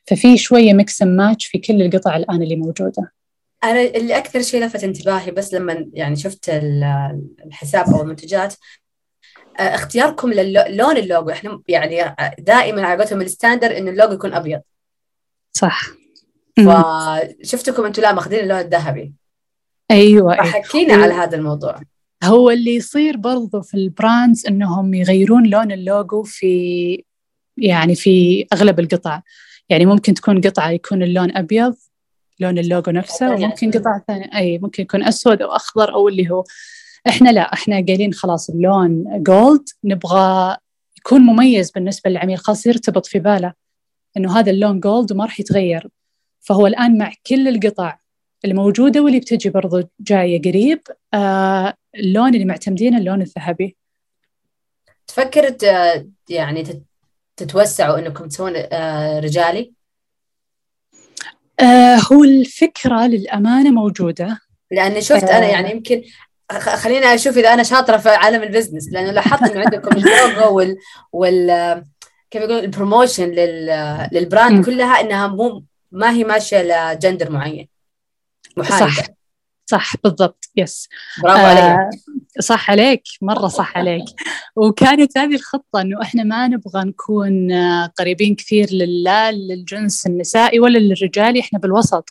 ففي 0.07 0.37
شوية 0.37 0.73
mix 0.73 1.01
match 1.01 1.45
في 1.45 1.57
كل 1.57 1.81
القطع 1.81 2.17
الآن 2.17 2.43
اللي 2.43 2.55
موجودة. 2.55 3.11
أنا 3.63 3.81
اللي 3.81 4.17
أكثر 4.17 4.41
شيء 4.41 4.65
لفت 4.65 4.83
انتباهي 4.83 5.31
بس 5.31 5.53
لما 5.53 5.89
يعني 5.93 6.15
شفت 6.15 6.49
الحساب 7.45 7.93
أو 7.93 8.01
المنتجات 8.01 8.53
اختياركم 9.59 10.33
للون 10.33 10.97
اللوجو. 10.97 11.29
إحنا 11.29 11.61
يعني 11.67 12.15
دائما 12.39 12.85
على 12.87 12.97
قولتهم 12.97 13.21
ال 13.21 13.27
standard 13.27 13.77
إنه 13.77 13.91
اللوجو 13.91 14.13
يكون 14.13 14.33
أبيض. 14.33 14.61
صح. 15.53 15.87
فشفتكم 16.57 17.85
أنتم 17.85 18.01
لا 18.01 18.13
ماخذين 18.13 18.39
اللون 18.39 18.59
الذهبي. 18.59 19.13
أيوه, 19.91 20.33
أيوة. 20.33 20.45
فحكينا 20.45 20.93
أيوة. 20.93 21.03
على 21.03 21.13
هذا 21.13 21.37
الموضوع. 21.37 21.81
هو 22.23 22.49
اللي 22.49 22.75
يصير 22.75 23.17
برضو 23.17 23.61
في 23.61 23.73
ال 23.73 23.84
brands 23.84 24.47
إنهم 24.47 24.93
يغيرون 24.93 25.47
لون 25.47 25.71
اللوجو 25.71 26.23
في 26.23 27.03
يعني 27.57 27.95
في 27.95 28.45
أغلب 28.53 28.79
القطع. 28.79 29.21
يعني 29.69 29.85
ممكن 29.85 30.13
تكون 30.13 30.41
قطعة 30.41 30.69
يكون 30.69 31.03
اللون 31.03 31.37
أبيض 31.37 31.75
لون 32.39 32.57
اللوجو 32.57 32.91
نفسه 32.91 33.31
وممكن 33.35 33.71
قطع 33.71 34.01
ثانية 34.07 34.29
أي 34.35 34.57
ممكن 34.57 34.83
يكون 34.83 35.03
أسود 35.03 35.41
أو 35.41 35.51
أخضر 35.51 35.93
أو 35.93 36.07
اللي 36.07 36.29
هو. 36.29 36.43
إحنا 37.07 37.29
لا 37.29 37.53
إحنا 37.53 37.75
قايلين 37.75 38.13
خلاص 38.13 38.49
اللون 38.49 39.23
gold 39.23 39.69
نبغى 39.83 40.57
يكون 40.97 41.21
مميز 41.21 41.71
بالنسبة 41.71 42.09
للعميل 42.09 42.37
خاص 42.37 42.65
يرتبط 42.65 43.05
في 43.05 43.19
باله 43.19 43.53
إنه 44.17 44.39
هذا 44.39 44.51
اللون 44.51 44.79
gold 44.79 45.11
وما 45.11 45.25
راح 45.25 45.39
يتغير. 45.39 45.89
فهو 46.39 46.67
الآن 46.67 46.97
مع 46.97 47.11
كل 47.27 47.47
القطع 47.47 47.99
الموجودة 48.45 49.01
واللي 49.01 49.19
بتجي 49.19 49.49
برضو 49.49 49.83
جاية 49.99 50.41
قريب 50.41 50.81
آه 51.13 51.73
اللون 51.95 52.33
اللي 52.33 52.45
معتمدين 52.45 52.95
اللون 52.95 53.21
الذهبي. 53.21 53.75
تفكر 55.07 55.55
يعني 56.29 56.83
تتوسعوا 57.37 57.99
إنكم 57.99 58.27
تسوون 58.27 58.53
آه 58.55 59.19
رجالي؟ 59.19 59.73
آه 61.59 61.97
هو 62.11 62.23
الفكرة 62.23 63.07
للأمانة 63.07 63.71
موجودة. 63.71 64.39
لأني 64.71 65.01
شفت 65.01 65.23
آه. 65.23 65.37
أنا 65.37 65.47
يعني 65.47 65.71
يمكن 65.71 66.03
خليني 66.51 67.05
أشوف 67.05 67.37
إذا 67.37 67.53
أنا 67.53 67.63
شاطرة 67.63 67.97
في 67.97 68.09
عالم 68.09 68.43
ال 68.43 68.48
business 68.48 68.89
لأنه 68.91 69.11
لاحظت 69.11 69.51
إنه 69.51 69.59
عندكم 69.59 69.95
اللوجو 69.97 70.55
وال, 70.57 70.77
وال 71.13 71.83
كيف 72.31 72.41
يقول 72.41 72.59
ال 72.59 72.66
promotion 72.66 73.31
لل... 73.31 73.67
لل 74.11 74.25
brand 74.25 74.59
م. 74.59 74.63
كلها 74.63 75.01
إنها 75.01 75.27
مو 75.27 75.63
ما 75.91 76.11
هي 76.11 76.23
ماشية 76.23 76.61
لجندر 76.93 77.31
معين. 77.31 77.67
محايدة. 78.57 78.91
صح. 78.91 79.05
صح 79.65 79.93
بالضبط. 80.03 80.49
yes 80.55 80.89
برافو 81.23 81.39
آه 81.39 81.47
عليك. 81.47 81.99
صح 82.39 82.71
عليك. 82.71 83.03
مرة 83.21 83.47
صح 83.47 83.77
عليك. 83.77 84.05
وكانت 84.55 85.17
هذه 85.17 85.35
الخطة 85.35 85.81
أنه 85.81 86.01
إحنا 86.01 86.23
ما 86.23 86.47
نبغى 86.47 86.83
نكون 86.83 87.51
قريبين 87.87 88.35
كثير 88.35 88.67
لا 88.71 89.31
للجنس 89.31 90.07
النسائي 90.07 90.59
ولا 90.59 90.77
للرجالي 90.77 91.39
إحنا 91.39 91.59
بالوسط. 91.59 92.09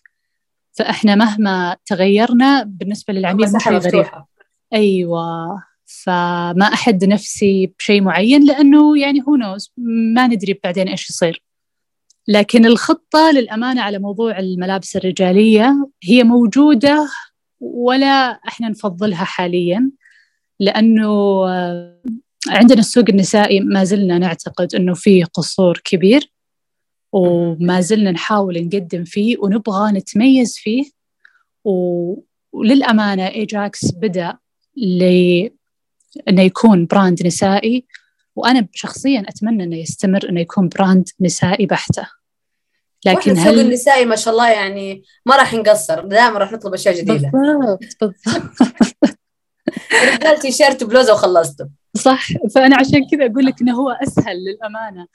فإحنا 0.75 1.15
مهما 1.15 1.77
تغيرنا 1.87 2.63
بالنسبة 2.63 3.15
للعميل 3.15 3.53
مش 3.57 3.69
غريب 3.69 4.07
أيوة. 4.73 5.63
فما 5.85 6.65
أحد 6.73 7.05
نفسي 7.05 7.75
بشيء 7.79 8.03
معين 8.03 8.45
لأنه 8.45 8.99
يعني 8.99 9.23
هو 9.29 9.37
نوز 9.37 9.73
ما 9.77 10.27
ندري 10.27 10.61
بعدين 10.65 10.89
إيش 10.89 11.11
يصير. 11.11 11.45
لكن 12.29 12.67
الخطة 12.67 13.31
للأمانة 13.31 13.83
على 13.83 13.99
موضوع 13.99 14.39
الملابس 14.39 14.97
الرجالية 14.97 15.91
هي 16.03 16.25
موجودة 16.25 17.09
ولا 17.61 18.41
إحنا 18.49 18.69
نفضلها 18.69 19.25
حاليا 19.25 19.91
لأنه 20.61 21.11
آه، 21.49 22.03
عندنا 22.49 22.81
السوق 22.81 23.05
النسائي 23.09 23.61
ما 23.61 23.85
زلنا 23.85 24.19
نعتقد 24.19 24.75
أنه 24.75 24.95
فيه 24.95 25.25
قصور 25.25 25.81
كبير. 25.85 26.31
وما 27.17 27.81
زلنا 27.81 28.11
نحاول 28.11 28.67
نقدم 28.67 29.05
فيه 29.05 29.37
ونبغى 29.39 29.93
نتميز 29.93 30.57
فيه. 30.57 30.85
وللأمانة 32.53 33.29
إيجاكس 33.29 33.91
بدأ 33.95 34.39
لي 34.77 35.53
إنه 36.29 36.43
يكون 36.43 36.87
brand 36.87 37.27
نسائي 37.27 37.87
وأنا 38.37 38.69
شخصيا 38.73 39.25
أتمنى 39.29 39.65
إنه 39.65 39.77
يستمر 39.77 40.29
إنه 40.29 40.41
يكون 40.41 40.69
brand 40.69 41.09
نسائي 41.21 41.67
بحتة. 41.67 42.07
لكن 43.07 43.39
هل 43.39 43.61
النسائي 43.61 44.05
ما 44.05 44.17
شاء 44.17 44.35
الله 44.35 44.51
يعني 44.51 45.03
ما 45.27 45.37
راح 45.37 45.55
نقصر 45.55 46.05
دائما 46.05 46.39
راح 46.39 46.53
نطلب 46.53 46.75
أشياء 46.75 46.95
جديدة. 46.95 47.31
بالضبط 47.31 47.81
بالضبط. 48.01 49.19
رجال 49.93 50.39
تيشيرت 50.39 50.83
وبلوزه 50.83 51.13
وخلصته. 51.13 51.69
صح 51.97 52.27
فأنا 52.55 52.77
عشان 52.77 53.09
كذا 53.11 53.27
أقول 53.27 53.47
لك 53.47 53.61
إنه 53.61 53.75
هو 53.75 53.91
أسهل 53.91 54.37
للأمانة. 54.37 55.07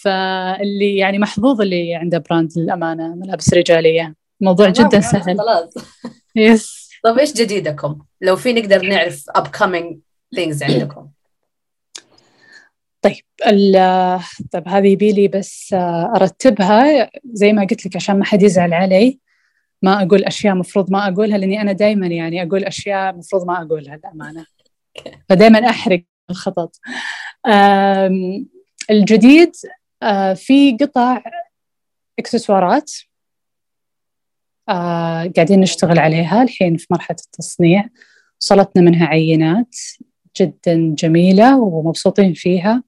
فاللي 0.00 0.96
يعني 0.96 1.18
محظوظ 1.18 1.60
اللي 1.60 1.94
عنده 1.94 2.18
brand 2.18 2.52
للأمانة 2.56 3.14
ملابس 3.14 3.54
رجالية. 3.54 4.14
موضوع 4.40 4.68
جدا 4.68 5.00
سهل. 5.00 5.38
خلاص. 5.38 5.74
yes 6.36 6.90
طيب 7.04 7.18
إيش 7.18 7.32
جديدكم؟ 7.32 7.98
لو 8.20 8.36
في 8.36 8.52
نقدر 8.52 8.82
نعرف 8.82 9.30
upcoming 9.38 9.96
things 10.36 10.62
عندكم. 10.62 11.08
طيب 13.02 13.24
طيب 14.52 14.68
هذه 14.68 14.88
يبيلي 14.88 15.28
بس 15.28 15.74
أرتبها. 16.16 17.10
زي 17.32 17.52
ما 17.52 17.62
قلت 17.62 17.86
لك 17.86 17.96
عشان 17.96 18.18
ما 18.18 18.24
حد 18.24 18.42
يزعل 18.42 18.74
علي 18.74 19.18
ما 19.82 20.02
أقول 20.02 20.24
أشياء 20.24 20.54
مفروض 20.54 20.90
ما 20.90 21.08
أقولها 21.08 21.38
لأني 21.38 21.60
أنا 21.60 21.72
دائما 21.72 22.06
يعني 22.06 22.42
أقول 22.42 22.64
أشياء 22.64 23.16
مفروض 23.16 23.46
ما 23.46 23.62
أقولها 23.62 23.96
للأمانة. 23.96 24.46
فدائما 25.28 25.70
أحرق 25.70 26.02
الخطط. 26.30 26.76
الجديد 28.90 29.52
في 30.34 30.76
قطع 30.80 31.22
اكسسوارات 32.18 32.92
آه 34.68 35.32
قاعدين 35.36 35.60
نشتغل 35.60 35.98
عليها 35.98 36.42
الحين 36.42 36.76
في 36.76 36.86
مرحلة 36.90 37.16
التصنيع. 37.24 37.88
وصلتنا 38.40 38.82
منها 38.82 39.06
عينات 39.06 39.76
جدا 40.40 40.94
جميلة 40.98 41.60
ومبسوطين 41.60 42.34
فيها. 42.34 42.82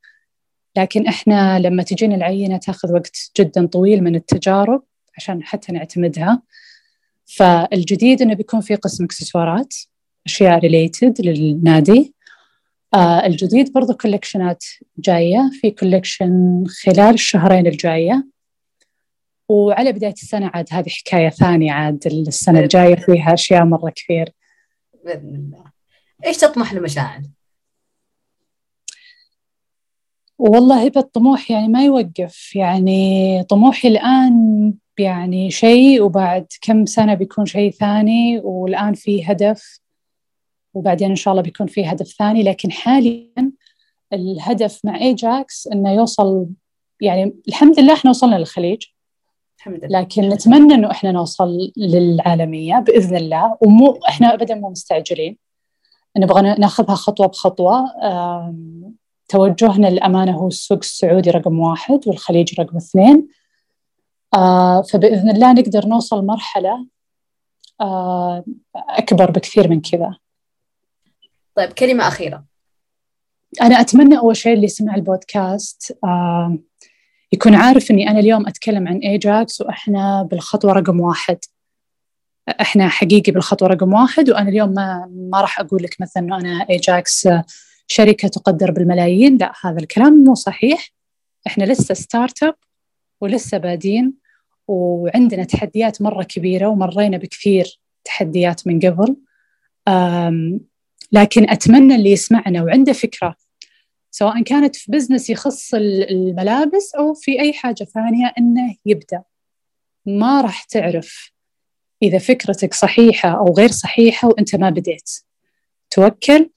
لكن 0.76 1.06
إحنا 1.06 1.58
لما 1.58 1.82
تجينا 1.82 2.14
العينة 2.14 2.56
تاخذ 2.56 2.92
وقت 2.92 3.16
جدا 3.38 3.66
طويل 3.66 4.04
من 4.04 4.14
التجارب 4.14 4.82
عشان 5.16 5.42
حتى 5.42 5.72
نعتمدها. 5.72 6.42
فالجديد 7.24 8.22
إنه 8.22 8.34
بيكون 8.34 8.60
في 8.60 8.74
قسم 8.74 9.04
اكسسوارات 9.04 9.74
أشياء 10.26 10.58
related 10.58 11.20
للنادي. 11.20 12.14
آه 12.94 13.26
الجديد 13.26 13.72
برضو 13.72 13.94
collectionات 13.94 14.64
جاية 14.98 15.50
في 15.60 15.70
collection 15.70 16.64
خلال 16.84 17.14
الشهرين 17.14 17.66
الجاية. 17.66 18.26
وعلى 19.48 19.92
بداية 19.92 20.12
السنة 20.12 20.50
عاد 20.54 20.66
هذه 20.70 20.88
حكاية 20.88 21.28
ثانية 21.28 21.72
عاد 21.72 22.06
السنة 22.06 22.60
الجاية 22.60 22.94
فيها 22.94 23.34
أشياء 23.34 23.64
مرة 23.64 23.90
كثير. 23.96 24.32
بإذن 25.04 25.34
الله. 25.34 25.64
إيش 26.26 26.36
تطمح 26.36 26.74
لمشاعر؟ 26.74 27.22
والله 30.38 30.86
هبة 30.86 31.00
الطموح 31.00 31.50
يعني 31.50 31.68
ما 31.68 31.84
يوقف. 31.84 32.56
يعني 32.56 33.42
طموحي 33.44 33.88
الآن 33.88 34.74
يعني 34.98 35.50
شيء 35.50 36.02
وبعد 36.02 36.46
كم 36.62 36.86
سنة 36.86 37.14
بيكون 37.14 37.46
شيء 37.46 37.70
ثاني 37.70 38.40
والآن 38.44 38.94
في 38.94 39.24
هدف. 39.24 39.83
وبعدين 40.74 41.10
إن 41.10 41.16
شاء 41.16 41.32
الله 41.32 41.42
بيكون 41.42 41.66
في 41.66 41.86
هدف 41.86 42.06
ثاني. 42.06 42.42
لكن 42.42 42.72
حاليا 42.72 43.52
الهدف 44.12 44.80
مع 44.84 44.96
ايجاكس 44.96 45.66
إنه 45.66 45.92
يوصل 45.92 46.46
يعني 47.00 47.34
الحمد 47.48 47.80
لله 47.80 47.94
إحنا 47.94 48.10
وصلنا 48.10 48.36
للخليج. 48.36 48.82
الحمد 49.58 49.84
لله. 49.84 50.00
لكن 50.00 50.28
نتمنى 50.28 50.74
إنه 50.74 50.90
إحنا 50.90 51.12
نوصل 51.12 51.72
للعالمية 51.76 52.78
بإذن 52.78 53.16
الله. 53.16 53.56
ومو 53.60 53.98
إحنا 54.08 54.34
ابدا 54.34 54.54
مو 54.54 54.70
مستعجلين. 54.70 55.38
نبغى 56.16 56.42
ناخذها 56.42 56.94
خطوة 56.94 57.26
بخطوة. 57.26 57.84
توجهنا 59.28 59.86
للأمانة 59.86 60.32
هو 60.32 60.48
السوق 60.48 60.78
السعودي 60.78 61.30
رقم 61.30 61.58
واحد 61.58 62.00
والخليج 62.06 62.60
رقم 62.60 62.76
اثنين. 62.76 63.28
فبإذن 64.92 65.30
الله 65.30 65.52
نقدر 65.52 65.86
نوصل 65.86 66.26
مرحلة 66.26 66.86
أكبر 68.76 69.30
بكثير 69.30 69.68
من 69.68 69.80
كذا. 69.80 70.16
طيب 71.54 71.72
كلمة 71.72 72.08
أخيرة. 72.08 72.44
أنا 73.62 73.80
أتمنى 73.80 74.18
أول 74.18 74.36
شيء 74.36 74.54
اللي 74.54 74.64
يسمع 74.64 74.94
البودكاست 74.94 75.98
يكون 77.32 77.54
عارف 77.54 77.90
إني 77.90 78.10
أنا 78.10 78.18
اليوم 78.18 78.46
أتكلم 78.46 78.88
عن 78.88 78.96
ايجاكس 78.96 79.60
وإحنا 79.60 80.22
بالخطوة 80.22 80.72
رقم 80.72 81.00
واحد. 81.00 81.38
إحنا 82.60 82.88
حقيقي 82.88 83.32
بالخطوة 83.32 83.68
رقم 83.68 83.92
واحد 83.92 84.30
وأنا 84.30 84.48
اليوم 84.48 84.68
ما 84.68 85.10
ما 85.30 85.40
راح 85.40 85.60
أقول 85.60 85.82
لك 85.82 85.96
مثلا 86.00 86.22
إنه 86.22 86.36
أنا 86.36 86.66
ايجاكس 86.70 87.28
شركة 87.86 88.28
تقدر 88.28 88.70
بالملايين. 88.70 89.36
لا 89.36 89.52
هذا 89.64 89.78
الكلام 89.78 90.24
مو 90.24 90.34
صحيح. 90.34 90.90
إحنا 91.46 91.64
لسه 91.64 91.94
startup 91.94 92.54
ولسه 93.20 93.58
بادين 93.58 94.14
وعندنا 94.68 95.44
تحديات 95.44 96.02
مرة 96.02 96.22
كبيرة 96.22 96.66
ومرينا 96.66 97.16
بكثير 97.16 97.80
تحديات 98.04 98.66
من 98.66 98.80
قبل. 98.80 99.16
لكن 101.14 101.50
أتمنى 101.50 101.94
اللي 101.94 102.10
يسمعنا 102.10 102.62
وعنده 102.62 102.92
فكرة 102.92 103.36
سواء 104.10 104.42
كانت 104.42 104.76
في 104.76 104.92
business 104.92 105.30
يخص 105.30 105.74
الملابس 105.74 106.94
أو 106.94 107.14
في 107.14 107.40
أي 107.40 107.52
حاجة 107.52 107.84
ثانية 107.84 108.32
أنه 108.38 108.76
يبدأ. 108.86 109.22
ما 110.06 110.40
راح 110.40 110.64
تعرف 110.64 111.32
إذا 112.02 112.18
فكرتك 112.18 112.74
صحيحة 112.74 113.28
أو 113.28 113.54
غير 113.54 113.70
صحيحة 113.70 114.28
وأنت 114.28 114.56
ما 114.56 114.70
بديت. 114.70 115.10
توكل 115.90 116.50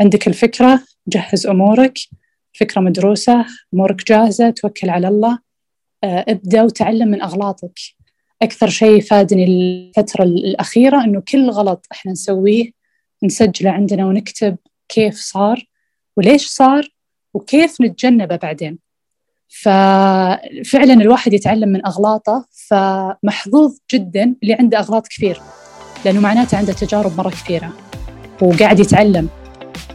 عندك 0.00 0.28
الفكرة 0.28 0.82
جهز 1.08 1.46
أمورك 1.46 1.98
فكرة 2.60 2.80
مدروسة 2.80 3.46
أمورك 3.74 4.06
جاهزة 4.06 4.50
توكل 4.50 4.90
على 4.90 5.08
الله. 5.08 5.38
آه، 6.04 6.24
ابدأ 6.28 6.62
وتعلم 6.62 7.08
من 7.08 7.22
أغلاطك. 7.22 7.78
أكثر 8.42 8.68
شيء 8.68 9.00
فادني 9.00 9.44
الفترة 9.44 10.24
الأخيرة 10.24 11.04
أنه 11.04 11.22
كل 11.32 11.50
غلط 11.50 11.86
إحنا 11.92 12.12
نسويه 12.12 12.76
نسجله 13.24 13.70
عندنا 13.70 14.06
ونكتب 14.06 14.56
كيف 14.88 15.16
صار 15.16 15.66
وليش 16.16 16.46
صار 16.46 16.88
وكيف 17.34 17.80
نتجنبه 17.80 18.36
بعدين. 18.36 18.78
ففعلا 19.48 20.92
الواحد 20.92 21.32
يتعلم 21.32 21.68
من 21.68 21.86
أغلاطه 21.86 22.46
فمحظوظ 22.68 23.78
جدا 23.92 24.34
اللي 24.42 24.54
عنده 24.54 24.78
أغلاط 24.78 25.06
كثير 25.08 25.40
لأنه 26.04 26.20
معناته 26.20 26.58
عنده 26.58 26.72
تجارب 26.72 27.16
مرة 27.18 27.30
كثيرة 27.30 27.72
وقاعد 28.42 28.80
يتعلم 28.80 29.28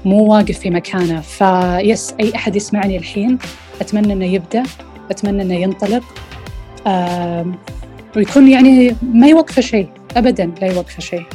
مو 0.05 0.33
واقف 0.33 0.59
في 0.59 0.69
مكانه. 0.69 1.21
فيس 1.21 2.13
أي 2.19 2.35
أحد 2.35 2.55
يسمعني 2.55 2.97
الحين 2.97 3.37
أتمنى 3.81 4.13
أنه 4.13 4.25
يبدأ 4.25 4.63
أتمنى 5.11 5.41
أنه 5.41 5.55
ينطلق 5.55 6.03
ويكون 8.15 8.47
يعني 8.47 8.95
ما 9.01 9.27
يوقف 9.27 9.59
شيء 9.59 9.89
أبدا 10.17 10.45
لا 10.61 10.67
يوقف 10.67 10.99
شيء. 10.99 11.25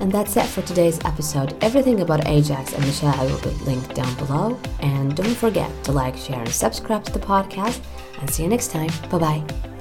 And 0.00 0.12
that's 0.12 0.36
it 0.36 0.46
for 0.46 0.62
today's 0.62 0.98
episode. 1.04 1.56
Everything 1.62 2.00
about 2.00 2.26
Ajax 2.28 2.72
and 2.72 2.84
Michelle 2.84 3.26
will 3.26 3.40
be 3.40 3.50
linked 3.64 3.94
down 3.94 4.14
below. 4.14 4.58
And 4.80 5.16
don't 5.16 5.36
forget 5.36 5.70
to 5.84 5.92
like, 5.92 6.16
share, 6.16 6.40
and 6.40 6.48
subscribe 6.48 7.04
to 7.04 7.12
the 7.12 7.18
podcast. 7.18 7.80
And 8.20 8.30
see 8.30 8.44
you 8.44 8.48
next 8.48 8.70
time. 8.70 8.90
Bye 9.10 9.18
bye. 9.18 9.77